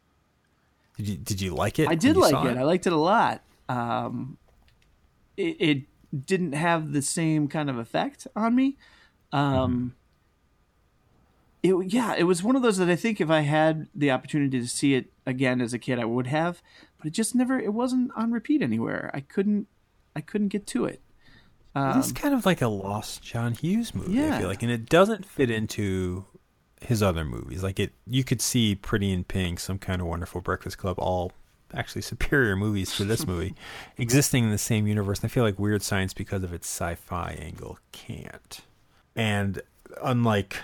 [0.97, 1.89] Did you did you like it?
[1.89, 2.57] I did like saw it.
[2.57, 3.43] I liked it a lot.
[3.69, 4.39] Um,
[5.37, 5.83] it, it
[6.15, 8.77] didn't have the same kind of effect on me.
[9.33, 9.95] Um,
[11.63, 14.61] it yeah, it was one of those that I think if I had the opportunity
[14.61, 16.63] to see it again as a kid, I would have.
[16.99, 17.59] But it just never.
[17.59, 19.11] It wasn't on repeat anywhere.
[19.15, 19.67] I couldn't.
[20.15, 21.01] I couldn't get to it.
[21.77, 24.13] It's kind of like a lost John Hughes movie.
[24.13, 24.37] Yeah.
[24.37, 26.25] I feel like, and it doesn't fit into
[26.81, 27.65] his other movies.
[27.65, 31.33] Like it, you could see Pretty in Pink, Some Kind of Wonderful Breakfast Club, all
[31.75, 33.55] actually superior movies to this movie,
[33.99, 35.21] existing in the same universe.
[35.21, 38.61] And I feel like Weird Science, because of its sci-fi angle, can't.
[39.17, 39.61] And
[40.03, 40.57] unlike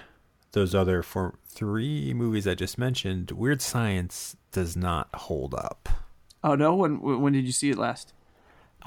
[0.53, 5.89] those other four, three movies I just mentioned, Weird Science does not hold up.
[6.43, 6.75] Oh no!
[6.75, 8.13] When when did you see it last?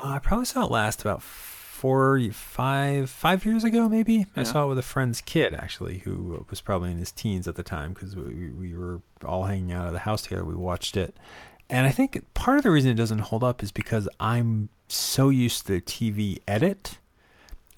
[0.02, 4.26] Uh, I probably saw it last about four, five, five years ago, maybe.
[4.38, 7.56] I saw it with a friend's kid, actually, who was probably in his teens at
[7.56, 10.46] the time because we, we were all hanging out at the house together.
[10.46, 11.18] We watched it.
[11.70, 15.30] And I think part of the reason it doesn't hold up is because I'm so
[15.30, 16.98] used to the TV edit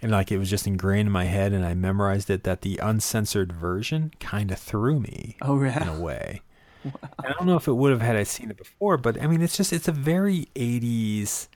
[0.01, 2.77] and like it was just ingrained in my head and I memorized it that the
[2.83, 6.41] uncensored version kind of threw me Oh in a way.
[6.83, 6.93] And
[7.27, 9.41] I don't know if it would have had I seen it before, but I mean,
[9.41, 11.47] it's just it's a very '80s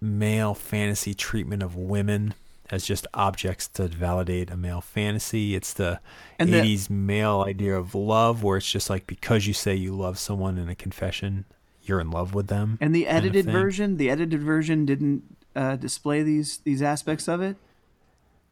[0.00, 2.34] male fantasy treatment of women
[2.68, 5.54] as just objects to validate a male fantasy.
[5.54, 6.00] It's the
[6.40, 9.94] And the- '80s male idea of love, where it's just like because you say you
[9.94, 11.44] love someone in a confession,
[11.88, 12.78] you're in love with them.
[12.80, 15.22] And the kind of edited version, the edited version didn't
[15.54, 17.56] uh, display these these aspects of it,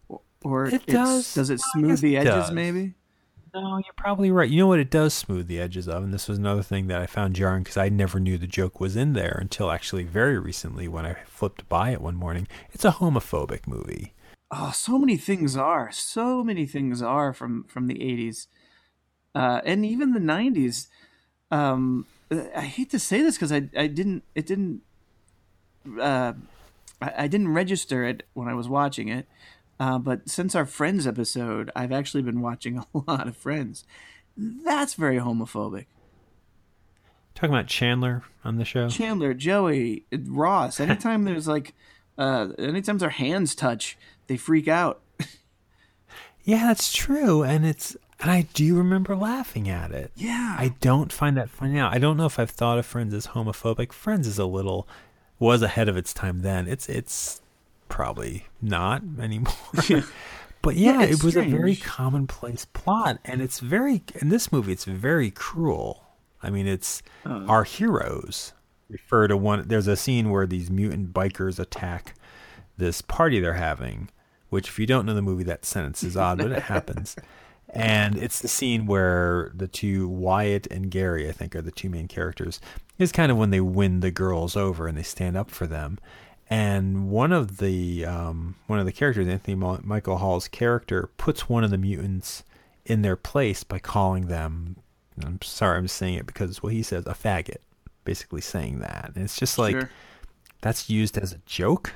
[0.09, 1.35] or, or It does.
[1.35, 2.35] Does it smooth the edges?
[2.35, 2.51] does.
[2.53, 2.95] Maybe.
[3.55, 4.51] No, you're probably right.
[4.51, 4.81] You know what?
[4.81, 7.63] It does smooth the edges of, and this was another thing that I found jarring
[7.63, 11.15] because I never knew the joke was in there until actually very recently when I
[11.27, 12.49] flipped by it one morning.
[12.73, 14.13] It's a homophobic movie.
[14.51, 15.93] Oh, so many things are.
[15.93, 18.49] So many things are from from the eighties,
[19.37, 20.89] uh, and even the nineties.
[21.53, 24.83] Um, I hate to say this because I I didn't it didn't
[26.01, 26.33] uh,
[27.01, 29.27] I, I didn't register it when I was watching it.
[29.79, 33.85] Uh, but since our Friends episode, I've actually been watching a lot of Friends.
[34.37, 35.87] That's very homophobic.
[37.35, 38.89] Talking about Chandler on the show.
[38.89, 40.79] Chandler, Joey, Ross.
[40.81, 41.75] Anytime there's like,
[42.17, 45.01] uh, anytime their hands touch, they freak out.
[46.47, 50.13] Yeah, that's true, and it's and I do remember laughing at it.
[50.15, 51.91] Yeah, I don't find that funny now.
[51.91, 53.93] I don't know if I've thought of Friends as homophobic.
[53.93, 54.89] Friends is a little
[55.39, 56.67] was ahead of its time then.
[56.69, 57.43] It's it's
[57.89, 59.53] probably not anymore.
[60.63, 64.73] but yeah, Yeah, it was a very commonplace plot, and it's very in this movie.
[64.73, 66.03] It's very cruel.
[66.43, 68.53] I mean, it's our heroes
[68.89, 69.67] refer to one.
[69.67, 72.15] There's a scene where these mutant bikers attack
[72.77, 74.11] this party they're having.
[74.51, 77.17] Which, if you don't know the movie, that sentence is odd, but it happens
[77.75, 81.91] And it's the scene where the two Wyatt and Gary, I think, are the two
[81.91, 82.61] main characters.
[82.99, 85.99] Is kind of when they win the girls over and they stand up for them.
[86.49, 91.65] And one of the um, one of the characters, Anthony Michael Hall's character, puts one
[91.65, 92.45] of the mutants
[92.85, 94.77] in their place by calling them.
[95.25, 97.59] I'm sorry, I'm saying it because what he says, a faggot,
[98.05, 99.13] basically saying that.
[99.15, 99.91] And it's just like sure.
[100.61, 101.93] that's used as a joke.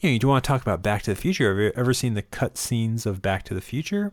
[0.00, 1.50] You know, you do want to talk about Back to the Future.
[1.50, 4.12] Have you ever seen the cut scenes of Back to the Future?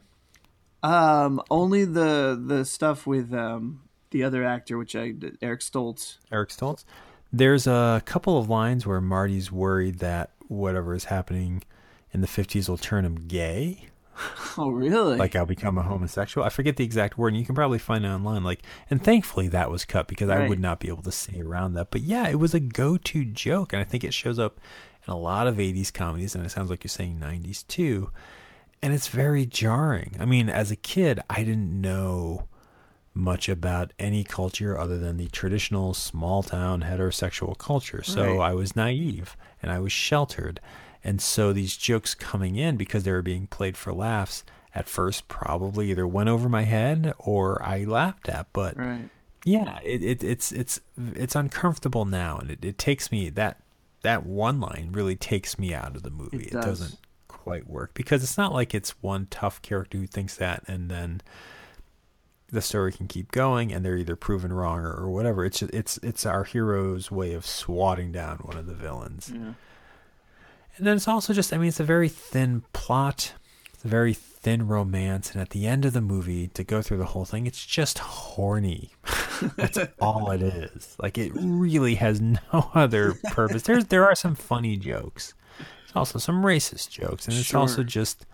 [0.88, 6.18] Um, only the the stuff with um the other actor, which I Eric Stoltz.
[6.32, 6.86] Eric Stoltz.
[7.34, 11.62] There's a couple of lines where Marty's worried that whatever is happening
[12.14, 13.90] in the 50s will turn him gay.
[14.60, 15.18] Oh, really?
[15.18, 16.44] like I'll become a homosexual.
[16.44, 18.44] I forget the exact word, and you can probably find it online.
[18.44, 20.42] Like, and thankfully that was cut because right.
[20.42, 21.92] I would not be able to say around that.
[21.92, 24.60] But yeah, it was a go-to joke, and I think it shows up
[25.06, 28.10] in a lot of '80s comedies, and it sounds like you're saying '90s too.
[28.82, 30.16] And it's very jarring.
[30.20, 32.48] I mean, as a kid, I didn't know
[33.18, 38.04] much about any culture other than the traditional small town heterosexual culture.
[38.04, 38.52] So right.
[38.52, 40.60] I was naive and I was sheltered.
[41.04, 44.44] And so these jokes coming in because they were being played for laughs
[44.76, 48.48] at first probably either went over my head or I laughed at.
[48.54, 49.10] But right.
[49.44, 50.80] yeah, it, it, it's it's
[51.16, 53.64] it's uncomfortable now and it, it takes me that
[54.04, 56.46] that one line really takes me out of the movie.
[56.46, 56.66] It, does.
[56.66, 57.00] it doesn't
[57.48, 61.22] quite work because it's not like it's one tough character who thinks that and then
[62.50, 65.46] the story can keep going and they're either proven wrong or, or whatever.
[65.46, 69.32] It's just, it's it's our hero's way of swatting down one of the villains.
[69.34, 69.54] Yeah.
[70.78, 73.34] And then it's also just I mean it's a very thin plot.
[73.74, 76.98] It's a very thin romance and at the end of the movie to go through
[76.98, 78.92] the whole thing it's just horny.
[79.56, 80.96] That's all it is.
[81.00, 82.38] Like it really has no
[82.74, 83.64] other purpose.
[83.64, 85.34] There's there are some funny jokes.
[85.88, 87.60] There's also some racist jokes and it's sure.
[87.62, 88.26] also just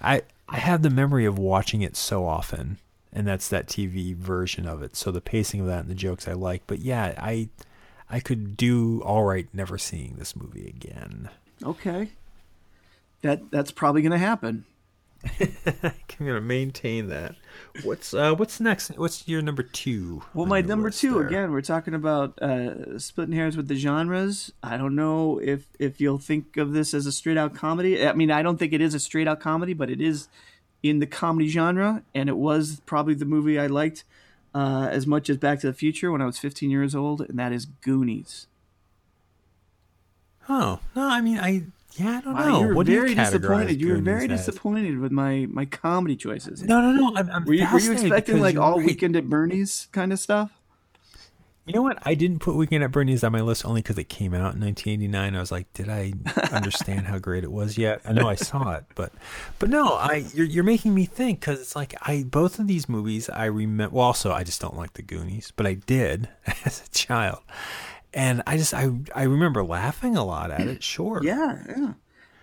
[0.00, 2.78] I I have the memory of watching it so often
[3.12, 4.96] and that's that TV version of it.
[4.96, 6.62] So the pacing of that and the jokes I like.
[6.66, 7.48] But yeah, I
[8.08, 11.28] I could do all right never seeing this movie again.
[11.62, 12.10] Okay.
[13.22, 14.64] That that's probably going to happen.
[15.24, 17.34] I'm going to maintain that.
[17.84, 18.96] What's uh what's next?
[18.98, 20.22] What's your number 2?
[20.34, 21.26] Well, my number 2 there?
[21.26, 24.52] again, we're talking about uh splitting hairs with the genres.
[24.62, 28.06] I don't know if if you'll think of this as a straight out comedy.
[28.06, 30.28] I mean, I don't think it is a straight out comedy, but it is
[30.82, 34.04] in the comedy genre, and it was probably the movie I liked
[34.54, 37.38] uh, as much as Back to the Future when I was 15 years old, and
[37.38, 38.46] that is Goonies.
[40.48, 42.60] Oh no, I mean I yeah I don't know.
[42.60, 43.80] you were very disappointed.
[43.80, 46.62] You were very disappointed with my my comedy choices.
[46.62, 47.16] No, no, no.
[47.16, 48.86] I'm, I'm were, you, were you expecting like all right.
[48.86, 50.52] weekend at Bernie's kind of stuff?
[51.70, 51.98] You know what?
[52.04, 54.60] I didn't put Weekend at Bernie's on my list only because it came out in
[54.60, 55.36] 1989.
[55.36, 56.14] I was like, did I
[56.52, 58.00] understand how great it was yet?
[58.04, 59.12] I know I saw it, but
[59.60, 62.88] but no, I you're, you're making me think because it's like I both of these
[62.88, 63.94] movies I remember.
[63.94, 66.28] Well, also I just don't like the Goonies, but I did
[66.64, 67.40] as a child,
[68.12, 70.82] and I just I I remember laughing a lot at it.
[70.82, 71.92] Sure, yeah, yeah.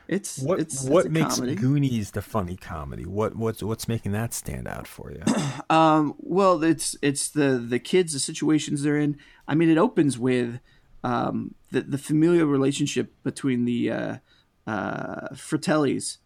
[0.07, 1.55] It's what it's, what it's makes comedy.
[1.55, 3.05] Goonies the funny comedy?
[3.05, 5.21] What what's what's making that stand out for you?
[5.69, 9.17] um, well, it's it's the the kids, the situations they're in.
[9.47, 10.59] I mean, it opens with
[11.03, 14.17] um, the the familial relationship between the uh,
[14.65, 16.17] uh, Fratellis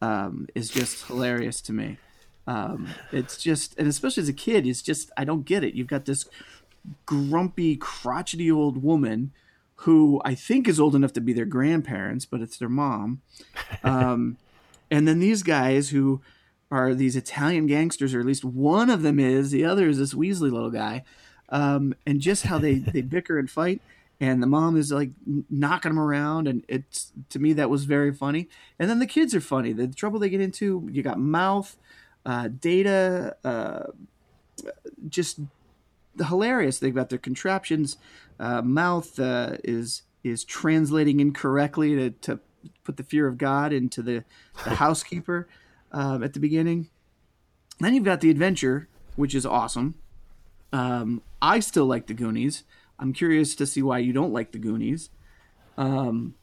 [0.00, 1.98] um, is just hilarious to me.
[2.46, 5.74] Um, it's just, and especially as a kid, it's just I don't get it.
[5.74, 6.26] You've got this
[7.04, 9.32] grumpy, crotchety old woman
[9.80, 13.20] who I think is old enough to be their grandparents, but it's their mom.
[13.84, 14.38] Um,
[14.90, 16.20] and then these guys who
[16.70, 20.14] are these Italian gangsters, or at least one of them is, the other is this
[20.14, 21.04] Weasley little guy.
[21.48, 23.80] Um, and just how they, they bicker and fight.
[24.18, 25.10] And the mom is like
[25.50, 26.48] knocking them around.
[26.48, 28.48] And it's, to me, that was very funny.
[28.78, 29.72] And then the kids are funny.
[29.72, 31.76] The trouble they get into, you got mouth,
[32.24, 33.84] uh, data, uh,
[35.08, 35.38] just
[36.24, 36.78] hilarious.
[36.78, 37.96] thing about got their contraptions
[38.38, 42.40] uh, mouth uh, is is translating incorrectly to, to
[42.82, 44.24] put the fear of God into the,
[44.64, 45.48] the housekeeper
[45.92, 46.88] um, at the beginning.
[47.78, 49.94] Then you've got the adventure, which is awesome.
[50.72, 52.64] Um, I still like the Goonies.
[52.98, 55.10] I'm curious to see why you don't like the Goonies.
[55.76, 56.34] Um,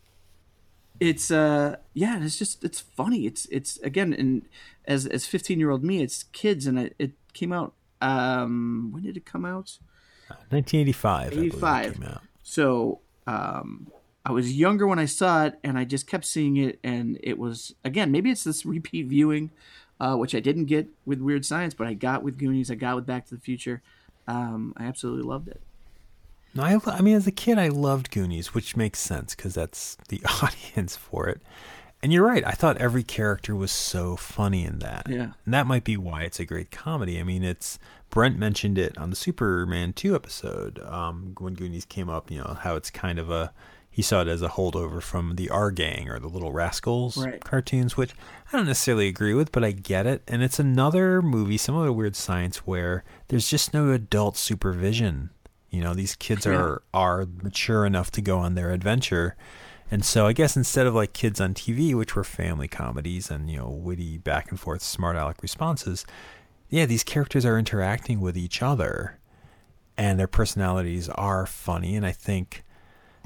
[1.00, 3.26] it's uh, yeah, it's just it's funny.
[3.26, 4.44] It's it's again, and
[4.86, 7.74] as as 15 year old me, it's kids, and it, it came out.
[8.04, 9.80] Um, when did it come out?
[10.50, 11.34] 1985.
[11.34, 12.20] 85.
[12.44, 13.88] So um,
[14.26, 17.40] I was younger when I saw it, and I just kept seeing it, and it
[17.40, 19.52] was again maybe it's this repeat viewing,
[20.00, 22.96] uh, which I didn't get with Weird Science, but I got with Goonies, I got
[22.96, 23.82] with Back to the Future.
[24.28, 25.62] Um, I absolutely loved it.
[26.56, 29.98] No, I, I mean, as a kid, I loved Goonies, which makes sense because that's
[30.10, 31.42] the audience for it.
[32.04, 32.46] And you're right.
[32.46, 35.08] I thought every character was so funny in that.
[35.10, 35.32] Yeah.
[35.46, 37.20] And that might be why it's a great comedy.
[37.20, 37.80] I mean, it's
[38.12, 42.58] Brent mentioned it on the Superman 2 episode um, when Goonies came up, you know,
[42.62, 43.54] how it's kind of a
[43.90, 47.44] he saw it as a holdover from the Our Gang or the Little Rascals Right.
[47.44, 48.12] cartoons, which
[48.52, 50.24] I don't necessarily agree with, but I get it.
[50.28, 55.30] And it's another movie, similar to Weird Science, where there's just no adult supervision.
[55.70, 56.54] You know, these kids Yeah.
[56.54, 59.36] are are mature enough to go on their adventure.
[59.94, 63.48] And so I guess instead of like kids on TV, which were family comedies and,
[63.48, 66.04] you know, witty back and forth smart aleck responses,
[66.68, 69.20] yeah, these characters are interacting with each other
[69.96, 71.96] and their personalities are funny.
[71.96, 72.64] And I think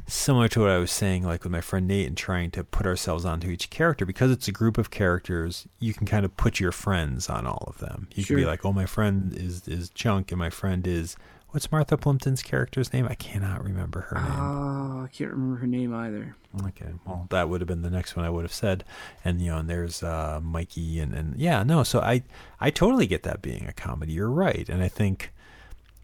[0.07, 2.85] similar to what I was saying, like with my friend Nate, and trying to put
[2.85, 5.69] ourselves onto each character because it's a group of characters.
[5.79, 8.09] You can kind of put your friends on all of them.
[8.13, 11.15] You can be like, "Oh, my friend is is Chunk, and my friend is
[11.57, 13.07] what's Martha Plimpton's character's name?
[13.09, 14.39] I cannot remember her name.
[14.39, 16.35] Oh, I can't remember her name either.
[16.67, 18.83] Okay, well, that would have been the next one I would have said,
[19.25, 22.21] and you know, and there's uh, Mikey, and and yeah, no, so I
[22.59, 24.13] I totally get that being a comedy.
[24.13, 25.31] You're right, and I think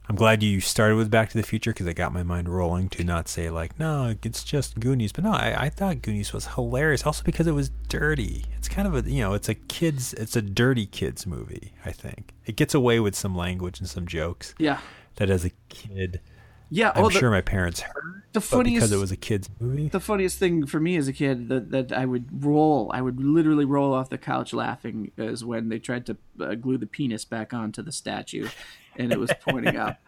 [0.10, 2.90] I'm glad you started with Back to the Future because it got my mind rolling
[2.90, 6.48] to not say like, no, it's just Goonies, but no, I I thought Goonies was
[6.48, 8.46] hilarious, also because it was dirty.
[8.58, 11.74] It's kind of a you know, it's a kids, it's a dirty kids movie.
[11.86, 14.80] I think it gets away with some language and some jokes Yeah.
[15.16, 16.22] That as a kid.
[16.70, 16.92] Yeah.
[16.96, 19.90] I'm oh, the, sure my parents heard, the funniest because it was a kids movie.
[19.90, 23.24] the funniest thing for me as a kid that, that I would roll, I would
[23.24, 27.26] literally roll off the couch laughing is when they tried to uh, glue the penis
[27.26, 28.48] back onto the statue,
[28.96, 30.00] and it was pointing up.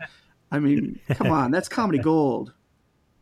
[0.51, 2.53] I mean, come on, that's comedy gold.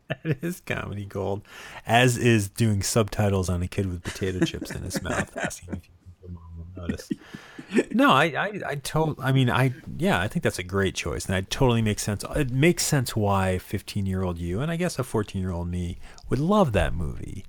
[0.08, 1.42] That is comedy gold,
[1.86, 5.88] as is doing subtitles on a kid with potato chips in his mouth, asking if
[5.88, 7.10] you think your mom will notice.
[7.90, 9.18] No, I, I, I told.
[9.20, 12.24] I mean, I, yeah, I think that's a great choice, and it totally makes sense.
[12.36, 15.98] It makes sense why fifteen-year-old you, and I guess a fourteen-year-old me,
[16.28, 17.44] would love that movie.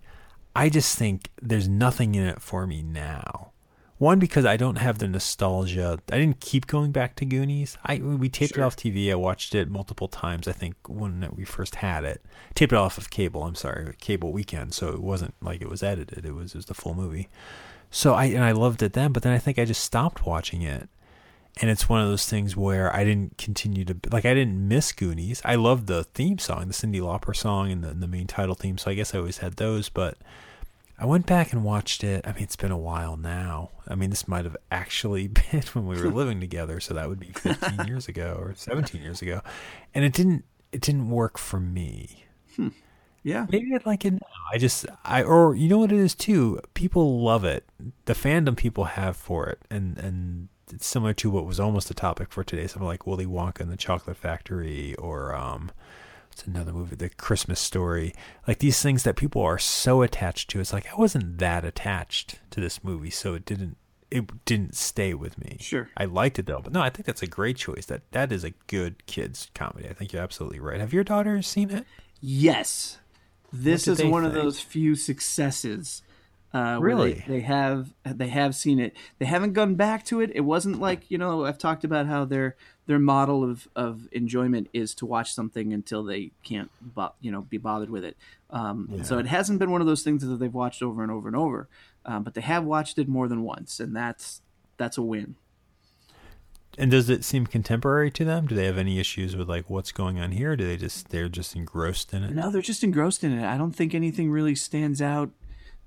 [0.56, 3.52] I just think there's nothing in it for me now.
[3.98, 6.00] One because I don't have the nostalgia.
[6.12, 7.78] I didn't keep going back to Goonies.
[7.86, 9.10] I we taped it off TV.
[9.10, 10.50] I watched it multiple times.
[10.50, 12.22] I think when we first had it,
[12.56, 13.44] taped it off of cable.
[13.44, 14.74] I'm sorry, cable weekend.
[14.74, 16.26] So it wasn't like it was edited.
[16.26, 17.30] It was it was the full movie.
[17.96, 20.62] So I and I loved it then, but then I think I just stopped watching
[20.62, 20.90] it.
[21.62, 24.92] And it's one of those things where I didn't continue to like I didn't miss
[24.92, 25.42] Goonies.
[25.46, 28.78] I loved the theme song, the Cyndi Lauper song, and the the main title theme.
[28.78, 30.18] So I guess I always had those, but.
[30.98, 32.26] I went back and watched it.
[32.26, 33.72] I mean, it's been a while now.
[33.86, 37.20] I mean, this might have actually been when we were living together, so that would
[37.20, 39.42] be 15 years ago or 17 years ago.
[39.94, 42.24] And it didn't it didn't work for me.
[42.56, 42.70] Hmm.
[43.26, 43.48] Yeah.
[43.50, 44.20] Maybe I'd like it now.
[44.54, 46.60] I just I or you know what it is too.
[46.76, 47.66] People love it.
[48.06, 51.96] The fandom people have for it, and and it's similar to what was almost a
[51.96, 52.68] topic for today.
[52.68, 55.72] Something like Willy Wonka and the Chocolate Factory, or um,
[56.32, 58.14] it's another movie, The Christmas Story.
[58.48, 60.60] Like these things that people are so attached to.
[60.60, 63.78] It's like I wasn't that attached to this movie, so it didn't
[64.12, 65.58] it didn't stay with me.
[65.60, 65.90] Sure.
[65.98, 67.88] I liked it though, but no, I think that's a great choice.
[67.88, 69.90] That that is a good kids comedy.
[69.90, 70.80] I think you're absolutely right.
[70.80, 71.86] Have your daughters seen it?
[72.22, 73.00] Yes.
[73.64, 76.02] This is one of those few successes.
[76.54, 77.14] Uh, Really?
[77.16, 78.96] they, they have they have seen it.
[79.20, 80.32] They haven't gone back to it.
[80.34, 82.56] It wasn't like you know I've talked about how their
[82.88, 87.42] their model of, of enjoyment is to watch something until they can't bo- you know
[87.42, 88.16] be bothered with it.
[88.52, 91.28] Um, So it hasn't been one of those things that they've watched over and over
[91.28, 91.68] and over.
[92.06, 94.42] Um, but they have watched it more than once, and that's
[94.78, 95.36] that's a win.
[96.78, 98.48] And does it seem contemporary to them?
[98.48, 100.56] Do they have any issues with like what's going on here?
[100.56, 102.32] Do they just they're just engrossed in it?
[102.32, 103.46] No, they're just engrossed in it.
[103.46, 105.32] I don't think anything really stands out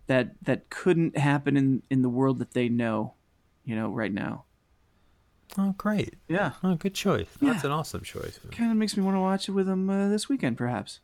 [0.07, 3.15] that that couldn't happen in in the world that they know,
[3.65, 4.45] you know, right now.
[5.57, 6.15] Oh, great!
[6.29, 7.27] Yeah, Oh, good choice.
[7.41, 8.39] That's an awesome choice.
[8.51, 11.01] kind of makes me want to watch it with them uh, this weekend, perhaps.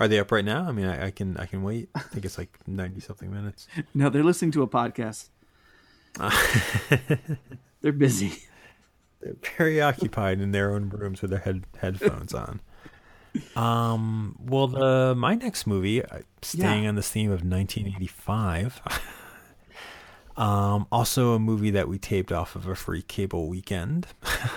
[0.00, 0.64] Are they up right now?
[0.68, 1.88] I mean, I, I can I can wait.
[1.94, 3.66] I think it's like ninety something minutes.
[3.94, 5.28] No, they're listening to a podcast.
[7.80, 8.42] they're busy.
[9.20, 12.60] They're very occupied in their own rooms with their head headphones on.
[13.56, 14.36] Um.
[14.40, 16.88] Well, the my next movie, uh, staying Yeah.
[16.88, 18.80] on this theme of 1985.
[20.36, 20.86] um.
[20.90, 24.06] Also, a movie that we taped off of a free cable weekend.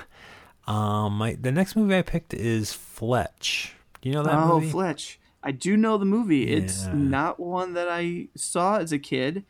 [0.67, 1.17] um.
[1.17, 3.75] My the next movie I picked is Fletch.
[4.01, 4.69] Do you know that oh, movie?
[4.71, 5.19] Fletch.
[5.43, 6.47] I do know the movie.
[6.47, 9.43] It's not one that I saw as a kid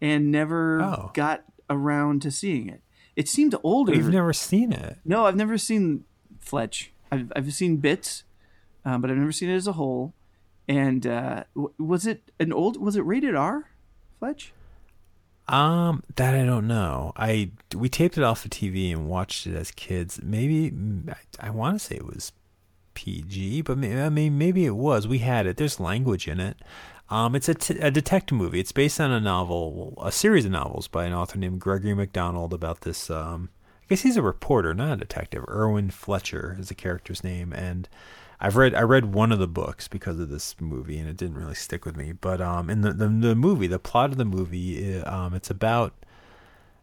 [0.00, 1.10] and never Oh.
[1.12, 2.80] got around to seeing it.
[3.16, 3.94] It seemed older.
[3.94, 4.98] You've never seen it.
[5.04, 6.04] No, I've never seen
[6.40, 6.92] Fletch.
[7.12, 8.24] I've I've seen bits,
[8.84, 10.14] um, but I've never seen it as a whole.
[10.66, 12.80] And uh, w- was it an old?
[12.80, 13.70] Was it rated R?
[14.18, 14.52] Fletch?
[15.46, 17.12] Um, that I don't know.
[17.16, 20.20] I we taped it off the TV and watched it as kids.
[20.22, 20.72] Maybe
[21.08, 22.32] I, I want to say it was
[22.94, 25.06] PG, but maybe, I mean maybe it was.
[25.06, 25.58] We had it.
[25.58, 26.56] There's language in it.
[27.10, 28.60] Um, it's a, t- a detective movie.
[28.60, 32.54] It's based on a novel, a series of novels by an author named Gregory Mcdonald
[32.54, 33.10] about this.
[33.10, 33.50] Um,
[33.82, 35.44] I guess he's a reporter, not a detective.
[35.46, 37.88] Irwin Fletcher is the character's name, and
[38.40, 41.36] I've read I read one of the books because of this movie, and it didn't
[41.36, 42.12] really stick with me.
[42.12, 45.92] But um, in the the, the movie, the plot of the movie, um, it's about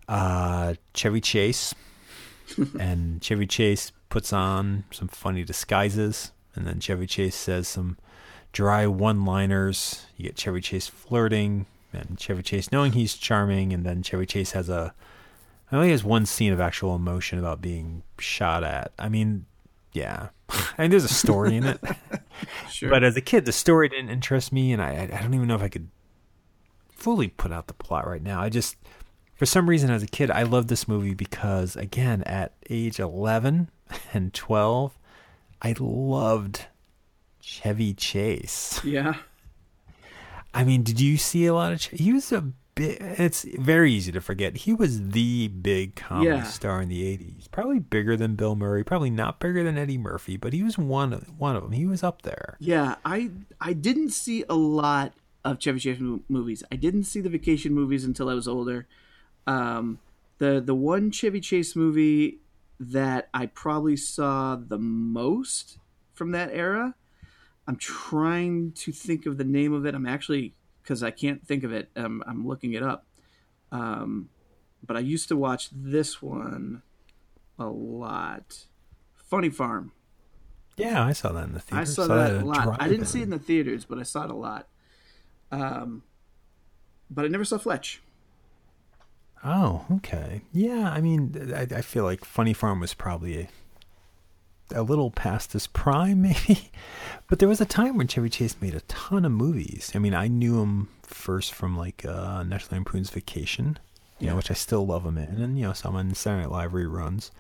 [0.08, 1.74] uh, Chevy Chase,
[2.80, 7.98] and Chevy Chase puts on some funny disguises, and then Chevy Chase says some
[8.52, 10.06] dry one-liners.
[10.18, 14.52] You get Chevy Chase flirting, and Chevy Chase knowing he's charming, and then Chevy Chase
[14.52, 14.94] has a
[15.72, 18.92] I only has one scene of actual emotion about being shot at.
[19.00, 19.46] I mean,
[19.94, 20.30] yeah.
[20.50, 21.80] I mean, there's a story in it.
[22.70, 22.90] sure.
[22.90, 25.56] But as a kid, the story didn't interest me, and I, I don't even know
[25.56, 25.88] if I could
[26.90, 28.42] fully put out the plot right now.
[28.42, 28.76] I just,
[29.36, 33.72] for some reason, as a kid, I loved this movie because, again, at age 11
[34.14, 34.98] and 12,
[35.62, 36.66] I loved
[37.42, 38.80] Chevy Chase.
[38.84, 39.16] Yeah.
[40.54, 41.80] I mean, did you see a lot of?
[41.80, 42.42] Ch- he was a
[42.76, 42.98] big.
[43.00, 44.58] It's very easy to forget.
[44.58, 46.44] He was the big comedy yeah.
[46.44, 47.50] star in the '80s.
[47.52, 48.84] Probably bigger than Bill Murray.
[48.84, 51.72] Probably not bigger than Eddie Murphy, but he was one of one of them.
[51.72, 52.58] He was up there.
[52.60, 53.32] Yeah, I
[53.62, 55.14] I didn't see a lot
[55.44, 56.64] of Chevy Chase movies.
[56.72, 58.88] I didn't see the vacation movies until I was older.
[59.48, 60.00] Um,
[60.38, 62.40] the the one Chevy Chase movie
[62.80, 65.78] that I probably saw the most
[66.14, 66.96] from that era.
[67.72, 69.96] I'm trying to think of the name of it.
[69.96, 70.54] I'm actually
[70.84, 71.90] because I can't think of it.
[71.96, 73.06] Um, I'm looking it up.
[73.72, 74.28] Um,
[74.86, 76.82] but I used to watch this one
[77.58, 78.66] a lot.
[79.16, 79.94] Funny Farm.
[80.76, 81.82] Yeah, I saw that in the theater.
[81.82, 82.76] I saw, saw that, a lot.
[82.82, 84.68] I didn't see it in the theaters, but I saw it a lot.
[85.50, 86.04] Um,
[87.10, 88.02] but I never saw Fletch.
[89.46, 90.42] Oh, okay.
[90.52, 93.48] Yeah, I mean, I, I feel like Funny Farm was probably
[94.74, 96.72] a, little past his prime, maybe.
[97.28, 99.92] But there was a time when Chevy Chase made a ton of movies.
[99.96, 103.80] I mean, I knew him first from like uh, National Lampoon's Vacation,
[104.20, 104.32] you yeah.
[104.32, 106.72] know, which I still love him in, and you know, some on Saturday Night Live
[106.72, 107.32] reruns.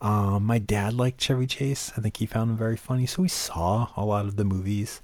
[0.00, 1.92] Um, my dad liked Chevy Chase.
[1.96, 5.02] I think he found him very funny, so we saw a lot of the movies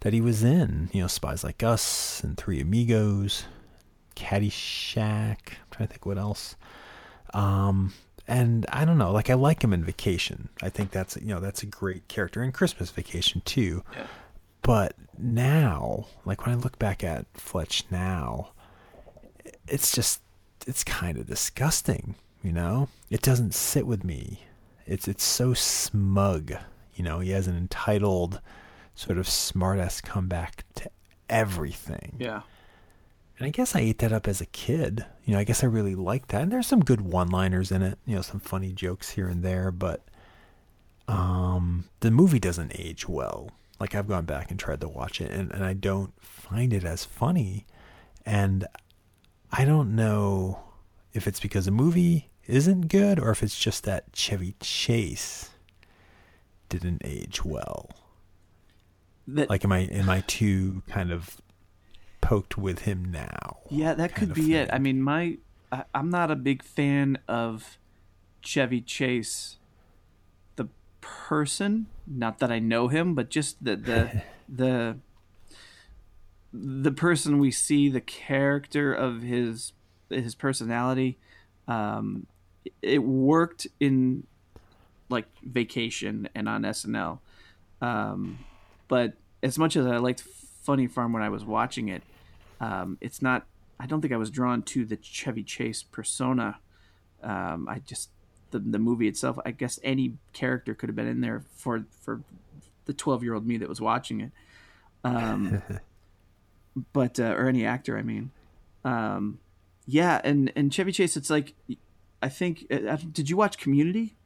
[0.00, 0.88] that he was in.
[0.92, 3.44] You know, Spies Like Us and Three Amigos,
[4.14, 5.38] Caddyshack.
[5.48, 6.54] I'm trying to think what else.
[7.34, 7.92] Um,
[8.28, 10.48] and I don't know, like I like him in Vacation.
[10.62, 13.82] I think that's you know that's a great character in Christmas Vacation too.
[13.94, 14.06] Yeah.
[14.62, 18.50] But now, like when I look back at Fletch now,
[19.68, 20.20] it's just
[20.66, 22.16] it's kind of disgusting.
[22.42, 24.40] You know, it doesn't sit with me.
[24.86, 26.52] It's it's so smug.
[26.94, 28.40] You know, he has an entitled,
[28.94, 30.90] sort of smartass comeback to
[31.28, 32.16] everything.
[32.18, 32.42] Yeah.
[33.38, 35.04] And I guess I ate that up as a kid.
[35.24, 36.42] You know, I guess I really liked that.
[36.42, 37.98] And there's some good one-liners in it.
[38.06, 40.02] You know, some funny jokes here and there, but
[41.06, 43.50] um, the movie doesn't age well.
[43.78, 46.84] Like I've gone back and tried to watch it, and, and I don't find it
[46.84, 47.66] as funny.
[48.24, 48.66] And
[49.52, 50.64] I don't know
[51.12, 55.50] if it's because the movie isn't good or if it's just that Chevy Chase
[56.68, 57.90] didn't age well.
[59.28, 61.36] That, like am I am I too kind of
[62.26, 63.58] poked with him now.
[63.70, 64.68] Yeah, that could be it.
[64.72, 65.38] I mean, my
[65.70, 67.78] I, I'm not a big fan of
[68.40, 69.58] Chevy Chase,
[70.56, 70.66] the
[71.00, 71.86] person.
[72.04, 74.96] Not that I know him, but just the the the
[76.52, 79.72] the person we see, the character of his
[80.10, 81.18] his personality.
[81.68, 82.26] Um,
[82.82, 84.26] it worked in
[85.08, 87.20] like Vacation and on SNL,
[87.80, 88.40] um,
[88.88, 89.14] but
[89.44, 92.02] as much as I liked Funny Farm when I was watching it,
[92.60, 93.46] um, it's not.
[93.78, 96.58] I don't think I was drawn to the Chevy Chase persona.
[97.22, 98.10] Um, I just
[98.50, 99.38] the the movie itself.
[99.44, 102.22] I guess any character could have been in there for for
[102.86, 104.32] the twelve year old me that was watching it.
[105.04, 105.62] Um,
[106.92, 108.30] but uh, or any actor, I mean.
[108.84, 109.38] Um,
[109.86, 111.16] yeah, and and Chevy Chase.
[111.16, 111.54] It's like
[112.22, 112.66] I think.
[112.70, 114.16] Uh, did you watch Community?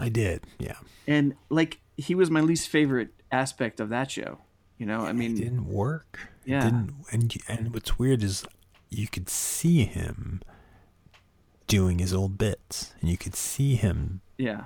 [0.00, 0.42] I did.
[0.58, 0.76] Yeah.
[1.06, 4.38] And like he was my least favorite aspect of that show.
[4.78, 6.28] You know, I mean, it didn't work.
[6.44, 6.64] Yeah.
[6.64, 8.44] Didn't, and and what's weird is
[8.90, 10.42] you could see him
[11.66, 14.20] doing his old bits, and you could see him.
[14.36, 14.64] Yeah.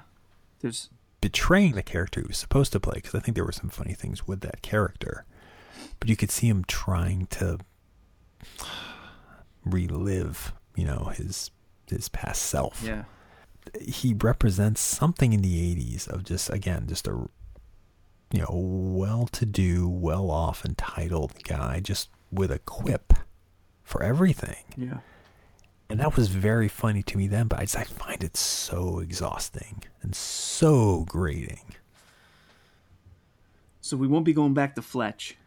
[0.61, 3.71] There's betraying the character he was supposed to play because I think there were some
[3.71, 5.25] funny things with that character,
[6.01, 7.59] but you could see him trying to
[9.65, 11.51] relive, you know, his
[11.89, 12.83] his past self.
[12.85, 13.05] Yeah.
[13.81, 17.29] He represents something in the 80s of just again just a
[18.31, 23.15] you know, well-to-do, well-off, entitled guy, just with a quip
[23.83, 24.65] for everything.
[24.77, 24.99] Yeah.
[25.89, 28.99] And that was very funny to me then, but I just I find it so
[28.99, 31.75] exhausting and so grating.
[33.81, 35.39] So we won't be going back to Fletch.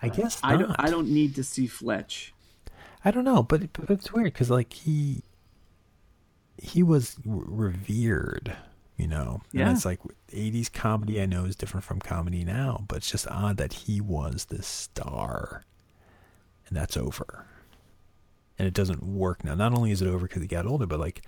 [0.00, 0.76] I guess I don't.
[0.78, 2.32] I don't need to see Fletch.
[3.04, 5.22] I don't know, but, but it's weird because like he
[6.56, 8.56] he was revered,
[8.98, 9.40] you know.
[9.52, 9.68] Yeah.
[9.68, 11.22] And it's like '80s comedy.
[11.22, 14.66] I know is different from comedy now, but it's just odd that he was this
[14.66, 15.64] star,
[16.66, 17.46] and that's over,
[18.58, 19.54] and it doesn't work now.
[19.54, 21.22] Not only is it over because he got older, but like.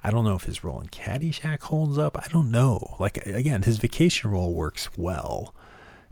[0.00, 2.16] I don't know if his role in Caddyshack holds up.
[2.16, 2.94] I don't know.
[3.00, 5.52] Like again, his vacation role works well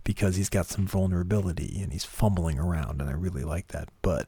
[0.02, 3.88] because he's got some vulnerability and he's fumbling around, and I really like that.
[4.02, 4.26] But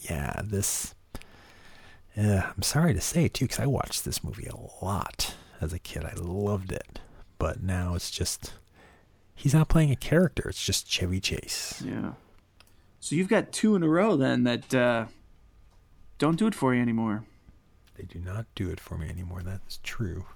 [0.00, 0.96] yeah, this.
[2.16, 5.78] Yeah, I'm sorry to say too, because I watched this movie a lot as a
[5.78, 6.04] kid.
[6.04, 7.00] I loved it,
[7.38, 8.52] but now it's just
[9.34, 10.48] he's not playing a character.
[10.48, 11.82] It's just Chevy Chase.
[11.84, 12.12] Yeah.
[13.00, 15.06] So you've got two in a row then that uh,
[16.18, 17.24] don't do it for you anymore.
[17.96, 19.42] They do not do it for me anymore.
[19.42, 20.26] That is true.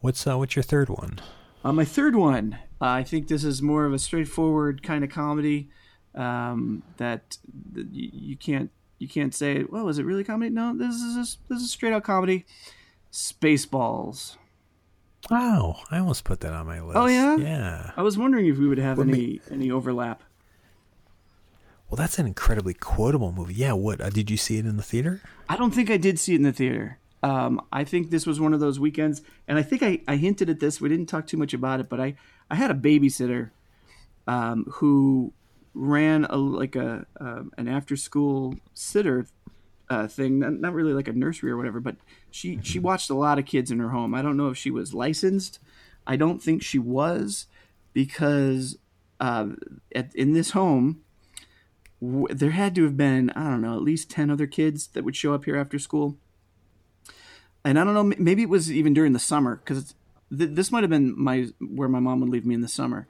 [0.00, 1.20] What's uh, what's your third one?
[1.64, 5.08] Uh, my third one, uh, I think this is more of a straightforward kind of
[5.08, 5.70] comedy
[6.14, 7.38] um, that,
[7.72, 10.50] that you, you can't you can't say, well, is it really comedy?
[10.50, 12.44] No, this is a, this is straight out comedy.
[13.14, 14.36] Spaceballs.
[15.30, 16.96] Wow, I almost put that on my list.
[16.96, 17.36] Oh, yeah?
[17.36, 17.92] yeah.
[17.96, 20.24] I was wondering if we would have any any overlap.
[21.88, 23.54] Well, that's an incredibly quotable movie.
[23.54, 23.74] Yeah.
[23.74, 25.22] What uh, did you see it in the theater?
[25.48, 26.98] I don't think I did see it in the theater.
[27.22, 30.50] Um, I think this was one of those weekends, and I think I, I hinted
[30.50, 30.80] at this.
[30.80, 32.16] We didn't talk too much about it, but I,
[32.50, 33.50] I had a babysitter
[34.26, 35.32] um, who
[35.72, 39.28] ran a like a um, an after school sitter
[39.90, 41.96] uh, thing, not, not really like a nursery or whatever, but
[42.30, 44.14] she she watched a lot of kids in her home.
[44.14, 45.58] I don't know if she was licensed.
[46.06, 47.46] I don't think she was
[47.92, 48.78] because
[49.20, 49.48] uh,
[49.94, 51.02] at, in this home
[52.00, 55.04] w- there had to have been I don't know at least ten other kids that
[55.04, 56.16] would show up here after school,
[57.64, 59.94] and I don't know maybe it was even during the summer because
[60.36, 63.06] th- this might have been my where my mom would leave me in the summer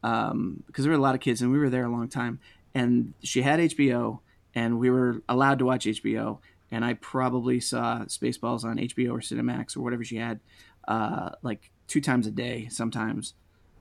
[0.00, 2.38] because there were a lot of kids and we were there a long time
[2.74, 4.20] and she had HBO
[4.58, 6.38] and we were allowed to watch HBO
[6.70, 10.40] and I probably saw Spaceballs on HBO or Cinemax or whatever she had
[10.86, 13.34] uh, like two times a day sometimes.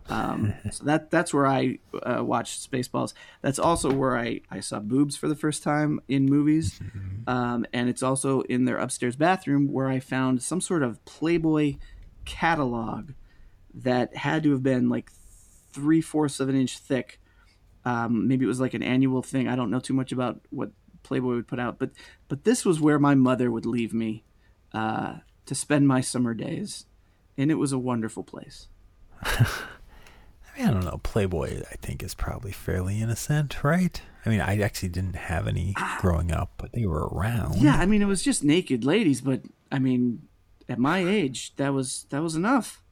[0.09, 3.13] Um, so that that's where I uh, watched Spaceballs.
[3.41, 6.80] That's also where I, I saw boobs for the first time in movies,
[7.28, 11.75] um, and it's also in their upstairs bathroom where I found some sort of Playboy
[12.25, 13.11] catalog
[13.73, 15.11] that had to have been like
[15.71, 17.19] three fourths of an inch thick.
[17.88, 19.48] Um, maybe it was like an annual thing.
[19.48, 20.72] I don't know too much about what
[21.04, 21.92] Playboy would put out, but
[22.28, 24.26] but this was where my mother would leave me
[24.74, 26.86] uh, to spend my summer days,
[27.38, 28.68] and it was a wonderful place.
[29.24, 29.48] I
[30.58, 31.00] mean, I don't know.
[31.02, 34.02] Playboy, I think, is probably fairly innocent, right?
[34.26, 37.56] I mean, I actually didn't have any growing up, but they were around.
[37.62, 40.28] Yeah, I mean it was just naked ladies, but I mean,
[40.68, 42.84] at my age, that was that was enough.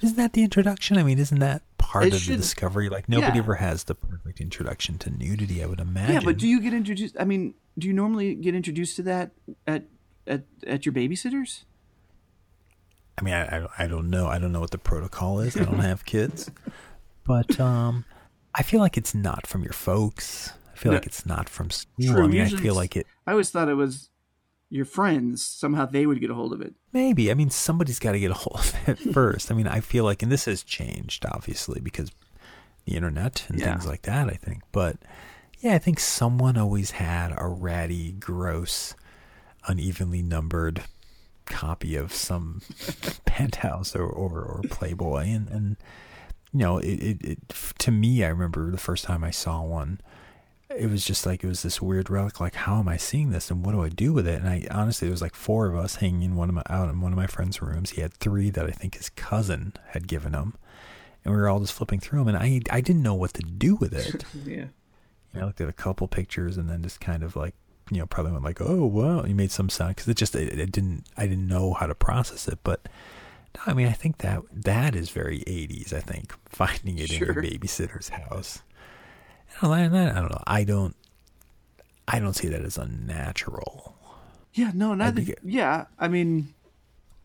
[0.00, 0.96] But isn't that the introduction?
[0.96, 2.88] I mean, isn't that part It of should- the discovery?
[2.88, 3.42] Like, nobody Yeah.
[3.42, 6.14] ever has the perfect introduction to nudity, I would imagine.
[6.14, 7.16] Yeah, but do you get introduced?
[7.18, 9.32] I mean, do you normally get introduced to that
[9.66, 9.84] at
[10.26, 11.64] at at your babysitters?
[13.16, 14.28] I mean, I, I, I don't know.
[14.28, 15.56] I don't know what the protocol is.
[15.56, 16.50] I don't have kids.
[17.24, 18.04] But um,
[18.54, 20.52] I feel like it's not from your folks.
[20.72, 20.98] I feel No.
[20.98, 22.14] like it's not from school.
[22.14, 23.06] True, I mean, I feel like it.
[23.26, 24.10] I always thought it was
[24.70, 25.44] your friends.
[25.44, 26.74] Somehow they would get a hold of it.
[26.92, 27.30] Maybe.
[27.30, 29.50] I mean, somebody's got to get a hold of it first.
[29.50, 32.10] I mean, I feel like, and this has changed, obviously, because
[32.84, 33.72] the internet and Yeah.
[33.72, 34.62] things like that, I think.
[34.72, 34.96] But
[35.60, 38.94] yeah, I think someone always had a ratty, gross,
[39.66, 40.84] unevenly numbered
[41.46, 42.60] copy of some
[43.24, 45.26] penthouse or, or, or Playboy.
[45.28, 45.76] And, and
[46.52, 47.48] you know, it, it, it,
[47.78, 50.00] to me, I remember the first time I saw one,
[50.70, 52.40] it was just like it was this weird relic.
[52.40, 54.40] Like, how am I seeing this, and what do I do with it?
[54.40, 56.90] And I honestly, there was like four of us hanging in one of my out
[56.90, 57.90] in one of my friend's rooms.
[57.90, 60.54] He had three that I think his cousin had given him,
[61.24, 62.28] and we were all just flipping through them.
[62.28, 64.24] And I I didn't know what to do with it.
[64.44, 64.66] Yeah.
[65.34, 67.54] Know, I looked at a couple pictures and then just kind of like
[67.90, 70.58] you know probably went like, oh wow, you made some sound because it just it,
[70.58, 72.88] it didn't I didn't know how to process it, but.
[73.56, 75.94] No, I mean, I think that that is very 80s.
[75.94, 78.60] I think finding it in your babysitter's house.
[79.62, 80.42] I don't, I don't know.
[80.46, 80.94] I don't.
[82.06, 83.96] I don't see that as unnatural.
[84.54, 84.70] Yeah.
[84.74, 84.94] No.
[84.94, 85.22] Neither.
[85.22, 85.86] be- Yeah.
[85.98, 86.54] I mean,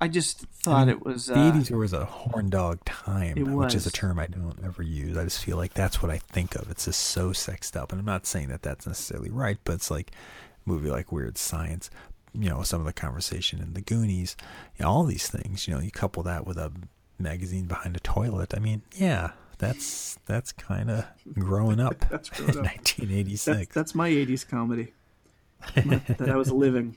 [0.02, 1.28] I just thought it was.
[1.28, 4.84] The Uh, 80s was a horn dog time, which is a term I don't ever
[4.84, 5.18] use.
[5.18, 6.70] I just feel like that's what I think of.
[6.70, 9.90] It's just so sexed up, and I'm not saying that that's necessarily right, but it's
[9.90, 11.90] like a movie like Weird Science.
[12.34, 14.36] You know, some of the conversation in the Goonies,
[14.78, 15.68] you know, all these things.
[15.68, 16.72] You know, you couple that with a
[17.20, 18.54] magazine behind a toilet.
[18.56, 19.32] I mean, yeah,
[19.64, 22.66] that's that's kind of growing up That's in growing up.
[22.66, 23.46] 1986.
[23.46, 24.94] That's, that's my '80s comedy
[25.76, 26.96] that I was living.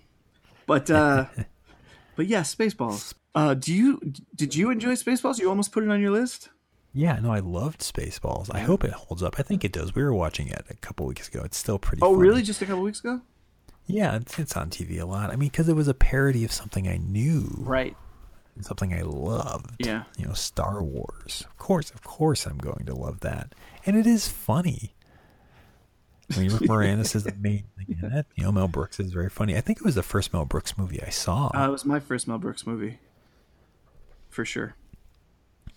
[0.66, 1.26] But uh,
[2.16, 3.14] but yeah, Spaceballs.
[3.34, 4.00] Uh, do you
[4.34, 5.38] did you enjoy Spaceballs?
[5.38, 6.50] You almost put it on your list.
[6.92, 8.48] Yeah, no, I loved Spaceballs.
[8.54, 9.36] I hope it holds up.
[9.38, 9.94] I think it does.
[9.94, 11.42] We were watching it a couple weeks ago.
[11.44, 12.00] It's still pretty.
[12.02, 12.18] Oh, funny.
[12.28, 12.42] really?
[12.42, 13.20] Just a couple weeks ago?
[13.86, 15.30] Yeah, it's, it's on TV a lot.
[15.30, 17.94] I mean, because it was a parody of something I knew, Right.
[18.62, 19.76] Something I loved.
[19.78, 20.04] Yeah.
[20.18, 21.44] You know, Star Wars.
[21.46, 23.54] Of course, of course, I'm going to love that,
[23.84, 24.94] and it is funny.
[26.34, 28.26] I mean, Rick Moranis is the main thing in it.
[28.34, 29.56] You know, Mel Brooks is very funny.
[29.56, 31.50] I think it was the first Mel Brooks movie I saw.
[31.54, 32.98] Uh, it was my first Mel Brooks movie.
[34.28, 34.74] For sure.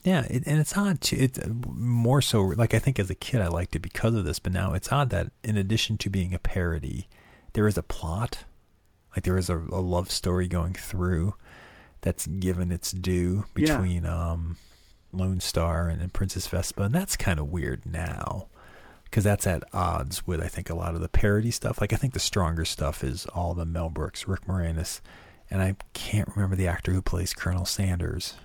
[0.04, 1.18] Yeah, it, and it's odd too.
[1.20, 4.40] It's more so like I think as a kid I liked it because of this,
[4.40, 7.08] but now it's odd that in addition to being a parody,
[7.54, 8.46] there is a plot,
[9.16, 11.36] like there is a, a love story going through
[12.02, 13.78] that's given its due Yeah.
[13.78, 14.58] between um,
[15.12, 18.48] Lone Starr and, and Princess Vespa, and that's kind of weird now
[19.06, 21.82] because that's at odds with I think a lot of the parody stuff.
[21.82, 25.02] Like I think the stronger stuff is all the Mel Brooks, Rick Moranis,
[25.50, 28.36] and I can't remember the actor who plays Colonel Sandurz.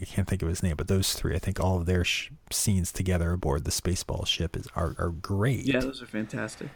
[0.00, 2.30] I can't think of his name, but those three, I think all of their sh-
[2.52, 5.64] scenes together aboard the Spaceball ship is are, are great.
[5.66, 6.68] Yeah, those are fantastic.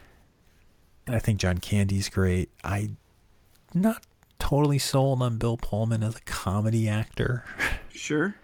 [1.07, 2.49] And I think John Candy's great.
[2.65, 2.91] I
[3.73, 4.03] not
[4.49, 7.45] totally sold on Bill Pullman as a comedy actor
[7.89, 8.35] Sure.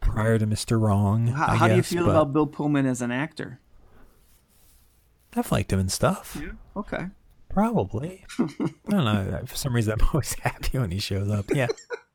[0.00, 0.80] prior to Mr.
[0.80, 1.28] Wrong.
[1.28, 3.60] How, how do you feel about Bill Pullman as an actor?
[5.36, 6.36] I've liked him and stuff.
[6.40, 6.52] Yeah.
[6.76, 7.06] Okay.
[7.48, 8.24] Probably.
[8.38, 8.46] I
[8.90, 9.42] don't know.
[9.46, 11.46] For some reason, I'm always happy when he shows up.
[11.54, 11.68] Yeah.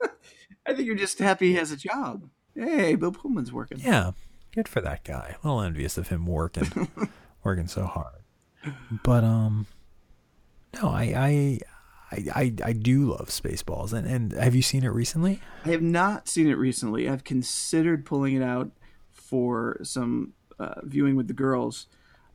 [0.66, 2.30] I think you're just happy he has a job.
[2.56, 3.80] Hey, Bill Pullman's working.
[3.80, 4.12] Yeah.
[4.54, 5.36] Good for that guy.
[5.44, 6.90] A little envious of him working,
[7.44, 8.22] working so hard.
[9.04, 9.66] But um,
[10.76, 11.60] no, I I
[12.14, 13.94] I I I, do love Spaceballs.
[13.94, 15.42] And and have you seen it recently?
[15.66, 17.10] I have not seen it recently.
[17.10, 18.72] I've considered pulling it out
[19.12, 21.88] for some uh, viewing with the girls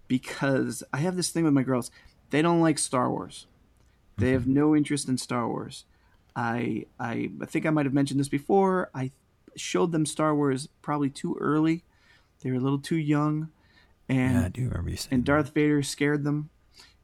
[0.08, 1.90] because I have this thing with my girls.
[2.30, 3.46] They don't like Star Wars.
[4.18, 5.84] They have no interest in Star Wars.
[6.34, 8.90] I I, I think I might have mentioned this before.
[8.94, 9.12] I
[9.56, 11.84] showed them Star Wars probably too early.
[12.40, 13.50] They were a little too young,
[14.08, 15.08] and yeah, I do remember you saying.
[15.12, 16.50] and Darth Vader scared them,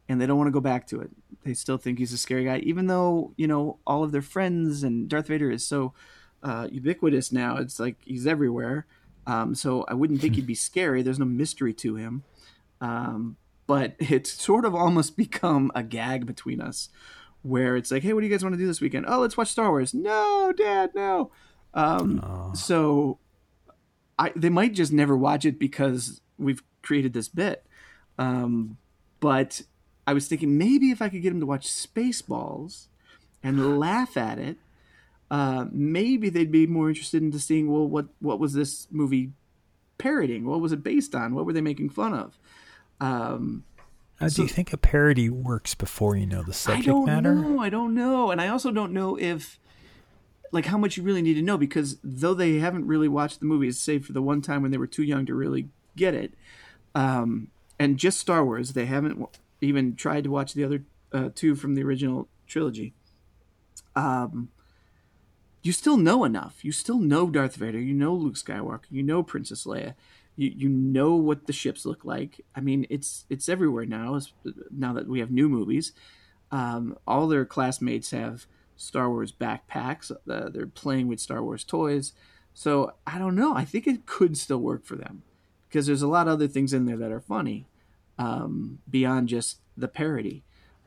[0.09, 1.11] and they don't want to go back to it.
[1.45, 4.83] They still think he's a scary guy, even though you know all of their friends
[4.83, 5.93] and Darth Vader is so
[6.43, 7.57] uh, ubiquitous now.
[7.57, 8.87] It's like he's everywhere.
[9.27, 11.03] Um, so I wouldn't think he'd be scary.
[11.03, 12.23] There's no mystery to him,
[12.81, 13.37] um,
[13.67, 16.89] but it's sort of almost become a gag between us,
[17.43, 19.07] where it's like, hey, what do you guys want to do this weekend?
[19.09, 19.95] Oh, let's watch Star Wars.
[19.95, 21.31] No, Dad, no.
[21.73, 22.53] Um, Oh.
[22.55, 23.19] so
[24.19, 27.67] I they might just never watch it because we've created this bit.
[28.19, 28.77] Um,
[29.21, 29.63] but
[30.07, 32.87] I was thinking maybe if I could get him to watch Spaceballs
[33.43, 34.59] and laugh at it,
[35.31, 39.33] uh, maybe they'd be more interested into seeing well what what was this movie
[39.99, 40.45] parroting?
[40.47, 41.35] What was it based on?
[41.35, 42.39] What were they making fun of?
[43.01, 43.65] Um,
[44.21, 46.93] Now, do you think a parody works before you know the subject matter?
[46.93, 47.35] I don't matter?
[47.35, 47.59] know.
[47.61, 49.59] I don't know, and I also don't know if
[50.53, 53.47] like how much you really need to know because though they haven't really watched the
[53.47, 56.35] movies, save for the one time when they were too young to really get it,
[56.95, 57.49] um,
[57.79, 59.29] and just Star Wars, they haven't
[59.65, 62.95] even tried to watch the other uh, two from the original trilogy.
[63.97, 64.51] Um,
[65.63, 66.65] you still know enough.
[66.65, 67.81] You still know Darth Vader.
[67.81, 68.85] You know Luke Skywalker.
[68.91, 69.95] You know Princess Leia.
[70.37, 72.45] You you know what the ships look like.
[72.55, 74.21] I mean, it's it's everywhere now.
[74.71, 75.93] Now that we have new movies,
[76.51, 78.47] um, all their classmates have
[78.77, 80.11] Star Wars backpacks.
[80.11, 82.13] Uh, they're playing with Star Wars toys.
[82.53, 83.55] So I don't know.
[83.55, 85.23] I think it could still work for them
[85.69, 87.67] because there's a lot of other things in there that are funny
[88.19, 90.43] um, beyond just the parody.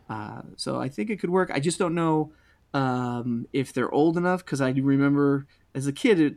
[0.09, 1.51] Uh, so I think it could work.
[1.53, 2.31] I just don't know
[2.73, 6.35] um, if they're old enough because I remember as a kid it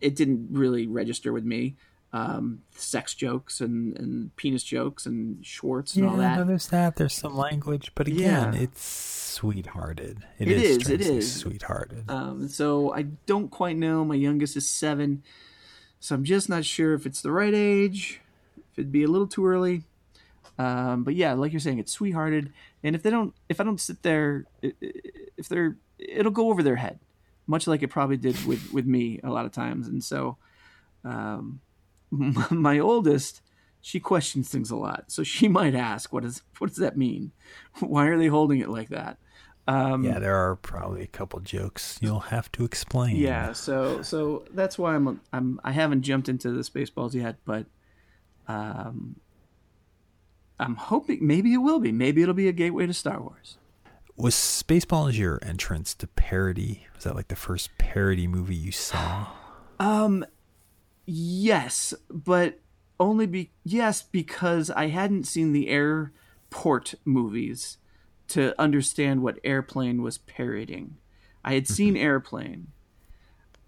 [0.00, 1.76] it didn't really register with me.
[2.12, 6.36] Um, sex jokes and, and penis jokes and Schwartz and Yeah, all that.
[6.38, 6.94] no, there's that.
[6.94, 8.60] There's some language, but again, Yeah.
[8.60, 10.24] it's sweethearted.
[10.38, 11.32] It is, it is.
[11.40, 12.08] sweethearted.
[12.08, 14.04] Um, so I don't quite know.
[14.04, 15.24] My youngest is seven,
[15.98, 18.20] so I'm just not sure if it's the right age.
[18.72, 19.82] If it'd be a little too early.
[20.58, 22.52] Um, but yeah, like you're saying, it's sweethearted,
[22.82, 26.76] and if they don't, if I don't sit there, if they're, it'll go over their
[26.76, 27.00] head,
[27.46, 29.88] much like it probably did with with me a lot of times.
[29.88, 30.36] And so,
[31.04, 31.60] um,
[32.10, 33.40] my oldest,
[33.80, 37.32] she questions things a lot, so she might ask, "What is what does that mean?
[37.80, 39.18] Why are they holding it like that?"
[39.66, 43.16] Um, yeah, there are probably a couple jokes you'll have to explain.
[43.16, 47.66] Yeah, so so that's why I'm I'm I haven't jumped into the Spaceballs yet, but
[48.46, 49.16] um,
[50.58, 51.92] I'm hoping maybe it will be.
[51.92, 53.56] Maybe it'll be a gateway to Star Wars.
[54.16, 56.86] Was Spaceballs your entrance to parody?
[56.94, 59.28] Was that like the first parody movie you saw?
[59.80, 60.24] Um,
[61.04, 62.60] yes, but
[63.00, 67.78] only be yes because I hadn't seen the airport movies
[68.28, 70.96] to understand what Airplane was parodying.
[71.44, 72.68] I had seen Airplane,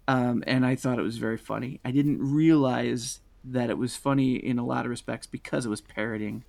[0.07, 1.81] um, and I thought it was very funny.
[1.83, 5.81] I didn't realize that it was funny in a lot of respects because it was
[5.81, 6.43] parodying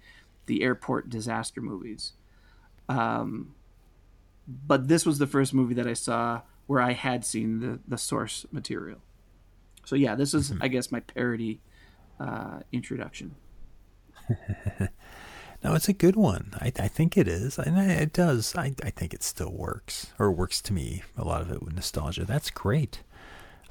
[0.48, 2.14] the airport disaster movies.
[2.88, 3.54] Um,
[4.48, 7.98] but this was the first movie that I saw where I had seen the the
[7.98, 8.98] source material.
[9.84, 10.62] So yeah, this is mm-hmm.
[10.62, 11.60] I guess my parody
[12.18, 13.36] uh, introduction.
[15.64, 16.52] no, it's a good one.
[16.60, 18.54] I, I think it is, and it does.
[18.56, 21.02] I, I think it still works, or works to me.
[21.16, 22.24] A lot of it with nostalgia.
[22.24, 23.02] That's great.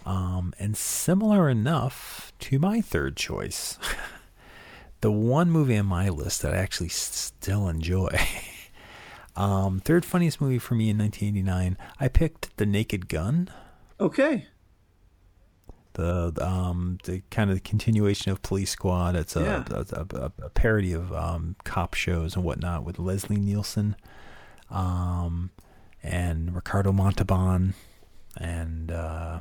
[0.05, 3.77] Um, and similar enough to my third choice,
[5.01, 8.09] the one movie on my list that I actually still enjoy.
[9.35, 13.49] um, third funniest movie for me in 1989, I picked The Naked Gun.
[13.99, 14.47] Okay.
[15.93, 19.15] The um the kind of the continuation of Police Squad.
[19.15, 19.63] It's a yeah.
[19.71, 23.95] a, a, a, parody of um, cop shows and whatnot with Leslie Nielsen,
[24.69, 25.49] um,
[26.03, 27.73] and Ricardo Montalban,
[28.39, 29.39] and uh,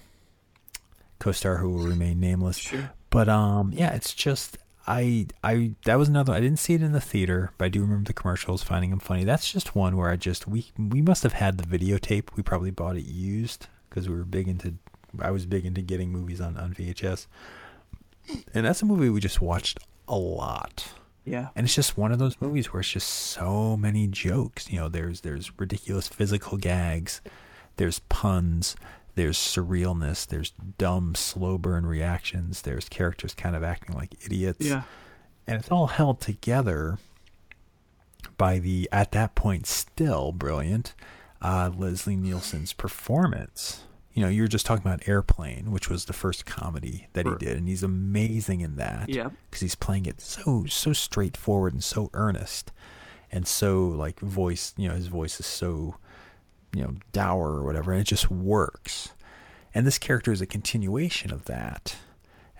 [1.19, 2.57] co-star who will remain nameless.
[2.57, 2.91] Sure.
[3.11, 4.57] But um, yeah, it's just
[4.87, 6.33] I I that was another.
[6.33, 9.01] I didn't see it in the theater, but I do remember the commercials, finding them
[9.01, 9.25] funny.
[9.25, 12.37] That's just one where I just we we must have had the videotape.
[12.37, 14.75] We probably bought it used because we were big into.
[15.19, 17.27] I was big into getting movies on on VHS,
[18.55, 19.79] and that's a movie we just watched
[20.09, 20.89] a lot.
[21.25, 21.49] Yeah.
[21.57, 24.71] And it's just one of those movies where it's just so many jokes.
[24.71, 27.21] You know, there's there's ridiculous physical gags,
[27.77, 28.77] there's puns,
[29.17, 34.65] there's surrealness, there's dumb, slow burn reactions, there's characters kind of acting like idiots.
[34.65, 34.83] Yeah.
[35.47, 36.99] And it's all held together
[38.39, 40.95] by the, at that point, still brilliant
[41.43, 43.83] uh, Leslie Nielsen's performance.
[44.13, 47.37] You know, you're just talking about Airplane, which was the first comedy that sure.
[47.39, 49.09] he did, and he's amazing in that.
[49.09, 49.31] Yeah.
[49.51, 52.73] Because he's playing it so, so straightforward and so earnest
[53.31, 55.97] and so, like, voice, you know, his voice is so
[56.77, 59.11] you know dour or whatever, and it just works.
[59.75, 61.97] And this character is a continuation of that,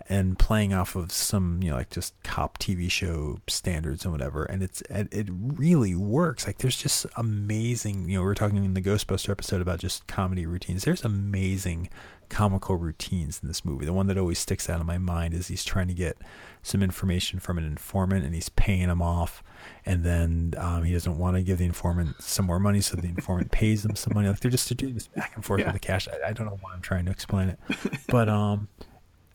[0.09, 4.45] and playing off of some you know like just cop TV show standards and whatever.
[4.45, 6.47] And it's it really works.
[6.47, 8.09] Like there's just amazing.
[8.09, 10.85] You know, we are talking in the Ghostbuster episode about just comedy routines.
[10.85, 11.89] There's amazing
[12.29, 13.87] comical routines in this movie.
[13.87, 16.17] The one that always sticks out in my mind is he's trying to get
[16.63, 19.45] some information from an informant and he's paying him off
[19.85, 23.07] and then um, he doesn't want to give the informant some more money, so the
[23.07, 24.29] informant pays him some money.
[24.29, 25.67] Like they're just doing this back and forth yeah.
[25.67, 26.09] with the cash.
[26.09, 27.61] I, I, don't know why I'm trying to explain it,
[28.09, 28.69] but um,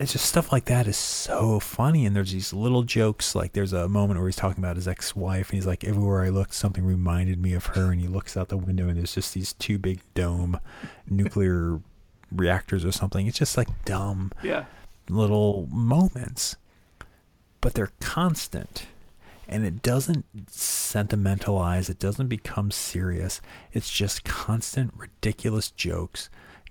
[0.01, 2.05] it's just stuff like that is so funny.
[2.05, 3.35] And there's these little jokes.
[3.35, 6.29] Like there's a moment where he's talking about his ex-wife, and he's like, "Everywhere I
[6.29, 9.33] looked, something reminded me of her." And he looks out the window, and there's just
[9.33, 10.59] these two big dome
[11.09, 11.79] nuclear
[12.31, 13.27] reactors or something.
[13.27, 14.65] It's just like dumb, yeah,
[15.09, 16.55] little moments,
[17.59, 18.87] but they're constant
[19.51, 23.41] and it doesn't sentimentalize, it doesn't become serious.
[23.73, 26.29] It's just constant, ridiculous jokes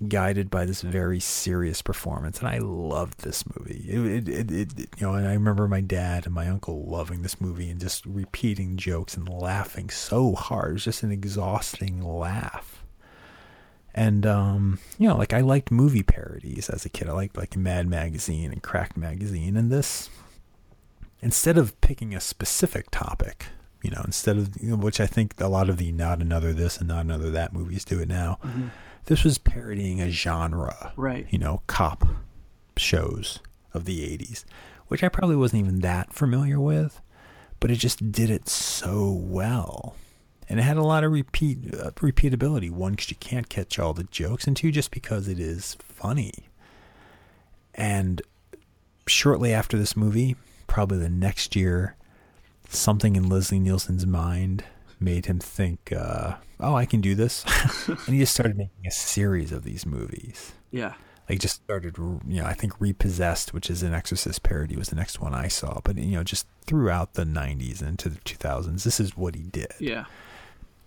[0.08, 2.38] guided by this very serious performance.
[2.40, 3.84] And I loved this movie.
[3.88, 7.22] It, it, it, it, you know, and I remember my dad and my uncle loving
[7.22, 10.70] this movie and just repeating jokes and laughing so hard.
[10.70, 12.84] It was just an exhausting laugh.
[13.94, 17.08] And um, you know, like I liked movie parodies as a kid.
[17.08, 20.08] I liked like Mad Magazine and Crack Magazine, and this
[21.20, 23.46] instead of picking a specific topic,
[23.82, 26.52] you know, instead of you know, which I think a lot of the not another
[26.52, 28.38] this and not another that movies do it now.
[28.44, 28.68] Mm-hmm.
[29.06, 31.26] This was parodying a genre, right?
[31.30, 32.04] You know, cop
[32.76, 33.40] shows
[33.74, 34.44] of the '80s,
[34.88, 37.00] which I probably wasn't even that familiar with,
[37.58, 39.96] but it just did it so well,
[40.48, 42.70] and it had a lot of repeat uh, repeatability.
[42.70, 46.32] One, because you can't catch all the jokes, and two, just because it is funny.
[47.74, 48.22] And
[49.06, 50.36] shortly after this movie,
[50.66, 51.96] probably the next year,
[52.68, 54.64] something in Leslie Nielsen's mind
[55.00, 57.44] made him think, uh, "Oh, I can do this,"
[57.88, 60.52] and he just started making a series of these movies.
[60.70, 60.94] Yeah,
[61.28, 64.96] like just started, you know, I think Repossessed, which is an Exorcist parody, was the
[64.96, 65.80] next one I saw.
[65.82, 69.42] But you know, just throughout the '90s and into the 2000s, this is what he
[69.42, 69.72] did.
[69.78, 70.04] Yeah,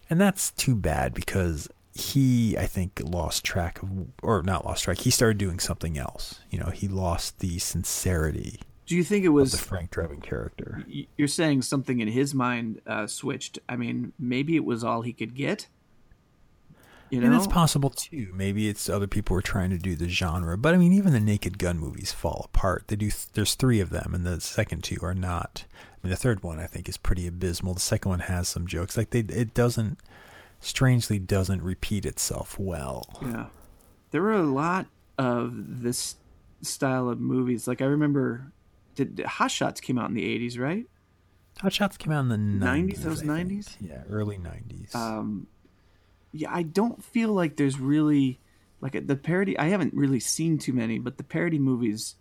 [0.10, 3.90] and that's too bad because he, I think, lost track of,
[4.22, 4.98] or not lost track.
[5.00, 6.42] He started doing something else.
[6.50, 10.84] You know, he lost the sincerity do you think it was the Frank Drebin character?
[11.18, 13.60] You're saying something in his mind uh, switched.
[13.70, 15.68] I mean, maybe it was all he could get.
[17.10, 17.28] You know?
[17.28, 18.32] And it's possible too.
[18.34, 21.20] Maybe it's other people were trying to do the genre, but I mean, even the
[21.20, 22.86] Naked Gun movies fall apart.
[22.88, 23.12] They do.
[23.34, 25.66] There's three of them, and the second two are not.
[25.72, 27.76] I mean, the third one I think is pretty abysmal.
[27.76, 28.98] The second one has some jokes.
[28.98, 30.00] Like they, it doesn't,
[30.60, 33.08] strangely, doesn't repeat itself well.
[33.22, 33.46] Yeah,
[34.10, 34.88] there were a lot
[35.20, 36.16] of this
[36.64, 37.68] style of movies.
[37.68, 38.52] Like I remember
[38.96, 40.86] did Hot Shots came out in the eighties, right?
[41.60, 43.04] Hot Shots came out in the nineties.
[43.04, 44.94] Those nineties, yeah, early nineties.
[44.94, 45.48] Um,
[46.32, 48.40] yeah, I don't feel like there's really
[48.82, 49.58] like the parody.
[49.58, 52.16] I haven't really seen too many, but the parody movies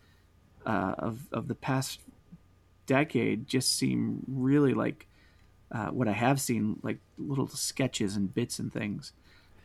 [0.67, 2.01] uh, of of the past
[2.87, 5.07] decade just seem really like
[5.71, 9.13] uh, what I have seen, like little sketches and bits and things.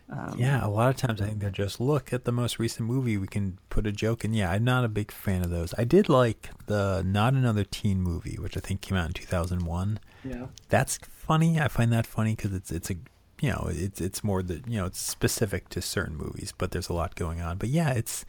[0.09, 2.87] Um, yeah, a lot of times I think they're just look at the most recent
[2.87, 3.17] movie.
[3.17, 4.33] We can put a joke in.
[4.33, 5.73] Yeah, I'm not a big fan of those.
[5.77, 9.99] I did like the Not Another Teen movie, which I think came out in 2001.
[10.23, 11.59] Yeah, that's funny.
[11.59, 12.95] I find that funny because it's it's a
[13.41, 16.89] you know it's it's more that you know it's specific to certain movies, but there's
[16.89, 17.57] a lot going on.
[17.57, 18.25] But yeah, it's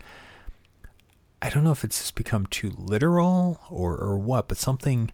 [1.41, 5.13] I don't know if it's just become too literal or or what, but something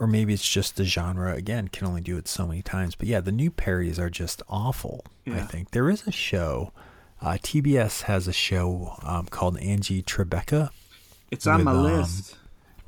[0.00, 2.96] or maybe it's just the genre again can only do it so many times.
[2.96, 5.04] But yeah, the new parodies are just awful.
[5.26, 5.36] Yeah.
[5.36, 6.72] I think there is a show.
[7.20, 10.70] Uh, TBS has a show um, called Angie Tribeca.
[11.30, 12.36] It's on with, my um, list.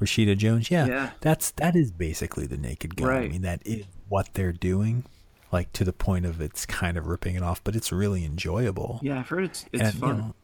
[0.00, 0.70] Rashida Jones.
[0.70, 3.06] Yeah, yeah, that's that is basically the Naked Gun.
[3.06, 3.24] Right.
[3.24, 5.04] I mean, that is what they're doing.
[5.52, 9.00] Like to the point of it's kind of ripping it off, but it's really enjoyable.
[9.02, 10.16] Yeah, I've heard it's it's and, fun.
[10.16, 10.34] You know,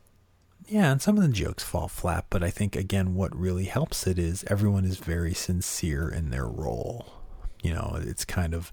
[0.69, 4.07] yeah, and some of the jokes fall flat, but I think again what really helps
[4.07, 7.07] it is everyone is very sincere in their role.
[7.63, 8.73] You know, it's kind of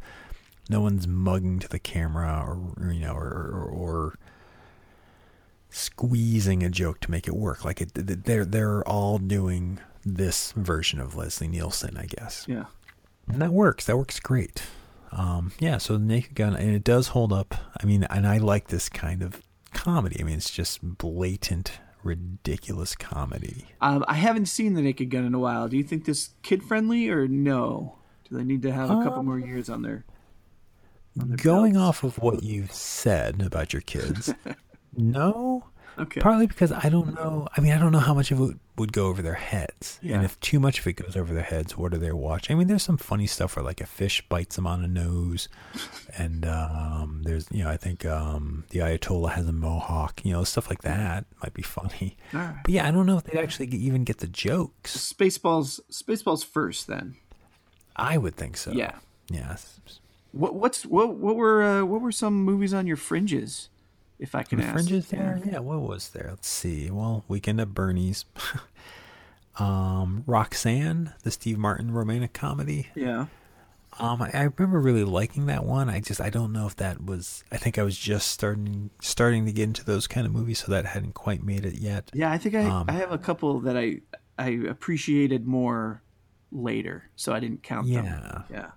[0.69, 4.19] no one's mugging to the camera or you know or, or, or
[5.69, 7.63] squeezing a joke to make it work.
[7.63, 12.45] Like it, they're they're all doing this version of Leslie Nielsen, I guess.
[12.47, 12.65] Yeah,
[13.27, 13.85] and that works.
[13.85, 14.63] That works great.
[15.11, 17.55] Um, yeah, so the Naked Gun, and it does hold up.
[17.81, 19.41] I mean, and I like this kind of
[19.73, 20.17] comedy.
[20.19, 23.65] I mean, it's just blatant ridiculous comedy.
[23.81, 25.67] Um, I haven't seen The Naked Gun in a while.
[25.67, 27.97] Do you think this kid friendly or no?
[28.29, 30.05] Do they need to have a couple more um, years on their?
[31.19, 32.03] On their going belts?
[32.03, 34.33] off of what you've said about your kids,
[34.95, 35.65] no.
[35.97, 36.19] Okay.
[36.21, 37.47] Partly because I don't know.
[37.55, 39.99] I mean, I don't know how much of it would go over their heads.
[40.01, 40.15] Yeah.
[40.15, 42.55] And if too much of it goes over their heads, what are they watching?
[42.55, 45.47] I mean, there's some funny stuff where like a fish bites them on the nose,
[46.17, 50.23] and um, there's you know I think um, the Ayatollah has a mohawk.
[50.23, 52.17] You know, stuff like that might be funny.
[52.33, 52.55] Right.
[52.63, 54.95] But yeah, I don't know if they actually even get the jokes.
[54.97, 57.15] Spaceballs, Spaceballs first, then.
[57.95, 58.71] I would think so.
[58.71, 58.95] Yeah.
[59.29, 59.79] Yes.
[60.31, 63.69] What what's what what were uh, what were some movies on your fringes?
[64.19, 64.73] If I can the ask.
[64.73, 65.41] Fringes there?
[65.45, 65.53] Yeah.
[65.53, 66.27] yeah, what was there?
[66.29, 66.89] Let's see.
[66.89, 68.25] Well, Weekend at Bernie's.
[69.59, 72.87] um, Roxanne, the Steve Martin romantic comedy.
[72.95, 73.27] Yeah.
[73.97, 75.89] Um, I, I, remember really liking that one.
[75.89, 77.45] I just I don't know if that was.
[77.51, 80.71] I think I was just starting starting to get into those kind of movies, so
[80.71, 82.11] that hadn't quite made it yet.
[82.13, 84.01] Yeah, I think I um, I have a couple that I
[84.37, 86.03] I appreciated more
[86.51, 88.01] later, so I didn't count yeah.
[88.01, 88.43] them.
[88.51, 88.71] Yeah.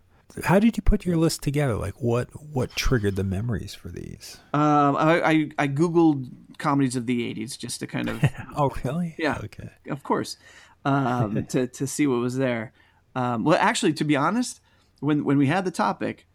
[0.45, 1.75] How did you put your list together?
[1.75, 4.39] Like, what what triggered the memories for these?
[4.53, 8.23] Um, I, I, I googled comedies of the '80s just to kind of.
[8.57, 9.15] oh, really?
[9.19, 9.41] Yeah.
[9.45, 9.71] Okay.
[9.89, 10.37] Of course,
[10.85, 12.73] um, to to see what was there.
[13.15, 14.61] Um, well, actually, to be honest,
[15.01, 16.27] when when we had the topic,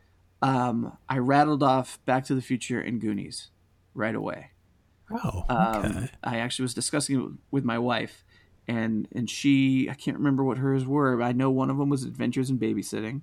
[0.41, 3.49] um, I rattled off Back to the Future and Goonies
[3.93, 4.51] right away.
[5.11, 6.09] Oh, um, okay.
[6.23, 8.25] I actually was discussing it with my wife,
[8.67, 11.89] and and she I can't remember what hers were, but I know one of them
[11.89, 13.21] was Adventures in Babysitting.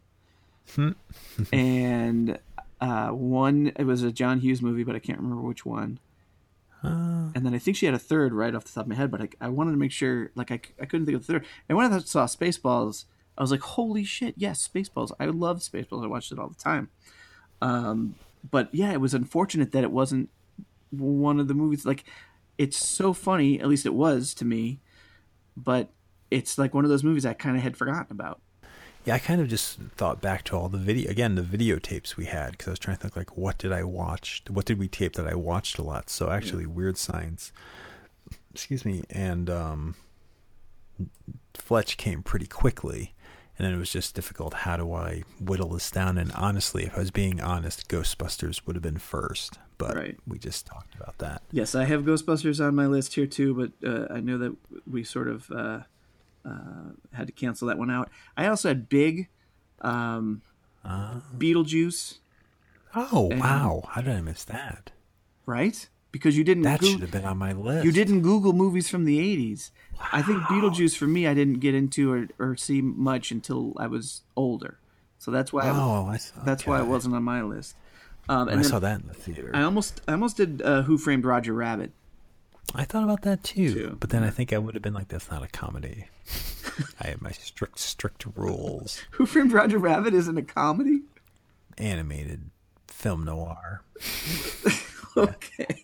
[1.52, 2.38] and
[2.80, 5.98] uh, one it was a John Hughes movie, but I can't remember which one.
[6.82, 8.94] Uh, and then I think she had a third right off the top of my
[8.94, 11.32] head, but I, I wanted to make sure, like I, I couldn't think of the
[11.34, 11.46] third.
[11.68, 13.04] And when I saw Spaceballs,
[13.36, 15.12] I was like, holy shit, yes, Spaceballs.
[15.20, 16.04] I love Spaceballs.
[16.04, 16.88] I watched it all the time.
[17.60, 18.14] Um,
[18.50, 20.30] but yeah, it was unfortunate that it wasn't
[20.90, 21.84] one of the movies.
[21.84, 22.04] Like,
[22.56, 24.80] it's so funny, at least it was to me,
[25.56, 25.90] but
[26.30, 28.40] it's like one of those movies I kind of had forgotten about
[29.04, 32.26] yeah, I kind of just thought back to all the video again, the videotapes we
[32.26, 34.42] had because I was trying to think like, what did I watch?
[34.48, 36.10] What did we tape that I watched a lot?
[36.10, 36.70] So actually, yeah.
[36.70, 37.52] Weird Science,
[38.52, 39.94] excuse me, and um,
[41.54, 43.14] Fletch came pretty quickly,
[43.58, 44.52] and then it was just difficult.
[44.52, 46.18] How do I whittle this down?
[46.18, 50.18] And honestly, if I was being honest, Ghostbusters would have been first, but right.
[50.26, 51.40] we just talked about that.
[51.52, 55.04] Yes, I have Ghostbusters on my list here too, but uh, I know that we
[55.04, 55.50] sort of.
[55.50, 55.80] Uh,
[56.44, 58.10] uh, had to cancel that one out.
[58.36, 59.28] I also had Big,
[59.80, 60.42] um,
[60.84, 62.18] uh, Beetlejuice.
[62.94, 63.84] Oh and, wow!
[63.90, 64.90] How did I miss that?
[65.46, 66.64] Right, because you didn't.
[66.64, 67.84] That should have been on my list.
[67.84, 69.70] You didn't Google movies from the '80s.
[69.98, 70.06] Wow.
[70.12, 73.86] I think Beetlejuice for me, I didn't get into or, or see much until I
[73.86, 74.78] was older.
[75.18, 75.68] So that's why.
[75.68, 76.70] Oh, I, I saw, that's okay.
[76.70, 77.76] why it wasn't on my list.
[78.28, 79.50] Um, and I saw that in the theater.
[79.52, 81.90] I almost, I almost did uh, Who Framed Roger Rabbit.
[82.74, 83.96] I thought about that too, too.
[83.98, 86.06] but then I think I would have been like, "That's not a comedy."
[87.00, 89.02] I have my strict, strict rules.
[89.12, 91.00] Who Framed Roger Rabbit isn't a comedy?
[91.78, 92.50] Animated
[92.86, 93.82] film noir.
[95.16, 95.76] okay.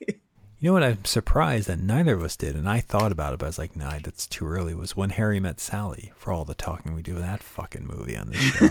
[0.58, 0.84] You know what?
[0.84, 3.58] I'm surprised that neither of us did, and I thought about it, but I was
[3.58, 6.12] like, "Nah, that's too early." Was when Harry met Sally.
[6.16, 8.68] For all the talking we do of that fucking movie on this show.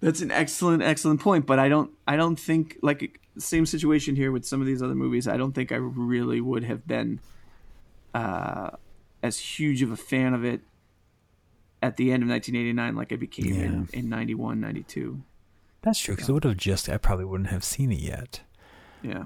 [0.00, 1.46] That's an excellent, excellent point.
[1.46, 4.94] But I don't, I don't think like same situation here with some of these other
[4.94, 5.28] movies.
[5.28, 7.20] I don't think I really would have been
[8.14, 8.70] uh,
[9.22, 10.60] as huge of a fan of it
[11.82, 13.64] at the end of 1989 like I became Yeah.
[13.66, 15.22] in, in 91, 92.
[15.82, 18.40] That's true because I would have just I probably wouldn't have seen it yet.
[19.02, 19.24] Yeah.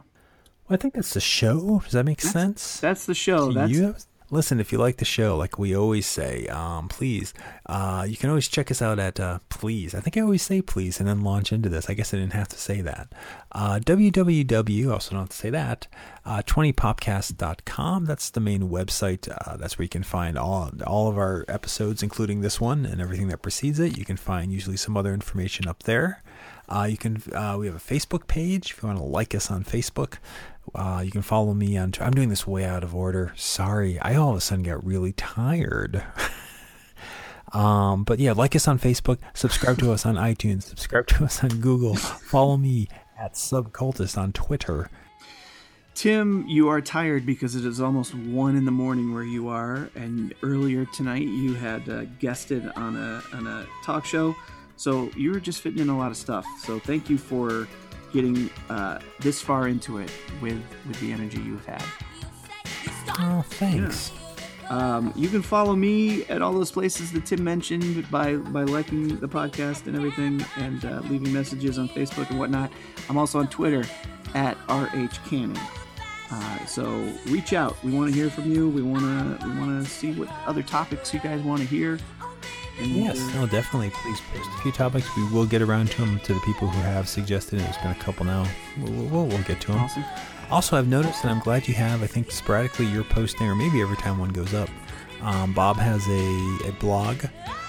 [0.68, 1.80] Well, I think that's the show.
[1.84, 2.80] Does that make That's- sense?
[2.80, 3.52] That's the show.
[3.52, 3.94] That's you-
[4.30, 7.34] listen, if you like the show, like we always say, um, please,
[7.66, 9.94] uh, you can always check us out at uh, please.
[9.94, 11.90] I think I always say please and then launch into this.
[11.90, 13.12] I guess I didn't have to say that.
[13.52, 15.86] Uh, www, also don't have to say that,
[16.24, 18.04] uh, 20popcast.com.
[18.04, 19.28] That's the main website.
[19.28, 23.00] Uh, that's where you can find all, all of our episodes, including this one and
[23.00, 23.98] everything that precedes it.
[23.98, 26.22] You can find usually some other information up there.
[26.68, 27.20] Uh, you can.
[27.34, 30.18] Uh, we have a Facebook page if you want to like us on Facebook.
[30.74, 31.92] Uh, you can follow me on.
[32.00, 33.32] I'm doing this way out of order.
[33.36, 36.02] Sorry, I all of a sudden got really tired.
[37.52, 39.18] um, but yeah, like us on Facebook.
[39.34, 40.64] Subscribe to us on iTunes.
[40.64, 41.96] Subscribe to us on Google.
[41.96, 44.88] Follow me at Subcultist on Twitter.
[45.94, 49.90] Tim, you are tired because it is almost one in the morning where you are,
[49.94, 54.34] and earlier tonight you had uh, guested on a on a talk show,
[54.76, 56.46] so you were just fitting in a lot of stuff.
[56.64, 57.68] So thank you for
[58.12, 61.84] getting uh, this far into it with with the energy you've had.
[63.18, 64.12] Oh, thanks.
[64.68, 69.18] Um, you can follow me at all those places that Tim mentioned by by liking
[69.18, 72.70] the podcast and everything, and uh, leaving messages on Facebook and whatnot.
[73.08, 73.84] I'm also on Twitter
[74.34, 75.58] at rh cannon.
[76.30, 77.82] Uh, so reach out.
[77.82, 78.68] We want to hear from you.
[78.68, 81.98] We want to we want to see what other topics you guys want to hear.
[82.86, 83.90] Yes, no, definitely.
[83.90, 85.08] Please post a few topics.
[85.16, 87.58] We will get around to them to the people who have suggested.
[87.58, 87.62] it.
[87.62, 88.46] There's been a couple now.
[88.78, 89.78] We'll, we'll, we'll get to them.
[89.80, 90.04] awesome.
[90.50, 92.02] Also, I've noticed, and I'm glad you have.
[92.02, 94.68] I think sporadically you're posting, or maybe every time one goes up.
[95.22, 97.22] Um, Bob has a, a blog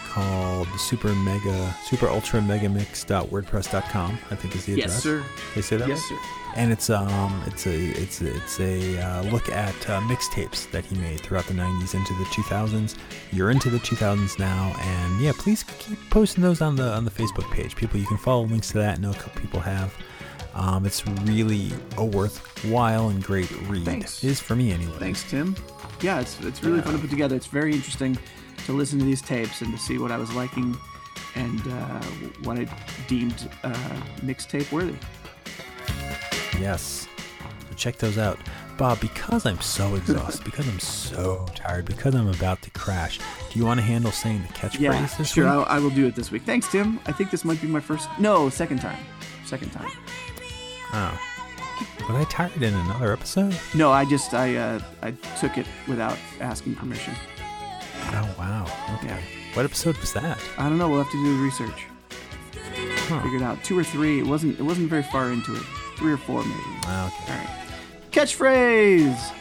[0.09, 4.17] called Super Mega Super Ultra Mega Mix.wordpress.com.
[4.31, 4.93] I think is the address.
[4.93, 5.23] Yes, sir.
[5.55, 5.87] They say that.
[5.87, 6.19] Yes, right?
[6.19, 6.40] sir.
[6.55, 10.83] And it's um it's a it's a, it's a uh, look at uh, mixtapes that
[10.83, 12.97] he made throughout the 90s into the 2000s.
[13.31, 17.11] You're into the 2000s now, and yeah, please keep posting those on the on the
[17.11, 17.75] Facebook page.
[17.75, 18.97] People, you can follow links to that.
[18.97, 19.93] I know a couple people have.
[20.53, 23.85] Um, it's really a worthwhile and great read.
[23.85, 24.23] Thanks.
[24.23, 24.97] Is for me anyway.
[24.99, 25.55] Thanks, Tim.
[26.01, 27.35] Yeah, it's it's really fun to put together.
[27.35, 28.17] It's very interesting
[28.65, 30.77] to listen to these tapes and to see what I was liking
[31.35, 32.01] and uh,
[32.43, 32.67] what I
[33.07, 33.73] deemed uh,
[34.21, 34.95] mixtape worthy.
[36.61, 37.07] Yes.
[37.69, 38.37] So check those out.
[38.77, 43.19] Bob, because I'm so exhausted, because I'm so tired, because I'm about to crash,
[43.51, 45.45] do you want to handle saying the catchphrase Yeah, this sure.
[45.59, 45.67] week?
[45.67, 46.43] I, I will do it this week.
[46.43, 46.99] Thanks, Tim.
[47.05, 48.09] I think this might be my first.
[48.19, 48.97] No, second time.
[49.45, 49.91] Second time.
[50.93, 51.19] Oh.
[52.09, 53.55] Was I tired in another episode?
[53.75, 57.13] No, I just I uh, I took it without asking permission.
[58.13, 58.65] Oh wow.
[58.95, 59.07] Okay.
[59.07, 59.19] Yeah.
[59.53, 60.39] What episode was that?
[60.57, 60.89] I don't know.
[60.89, 61.85] We'll have to do the research.
[63.07, 63.21] Huh.
[63.21, 63.63] Figure it out.
[63.63, 64.19] Two or three.
[64.19, 64.59] It wasn't.
[64.59, 65.63] It wasn't very far into it.
[66.01, 66.59] Three or four maybe.
[66.85, 67.31] Ah, okay.
[67.31, 68.11] All right.
[68.11, 69.31] Catchphrase.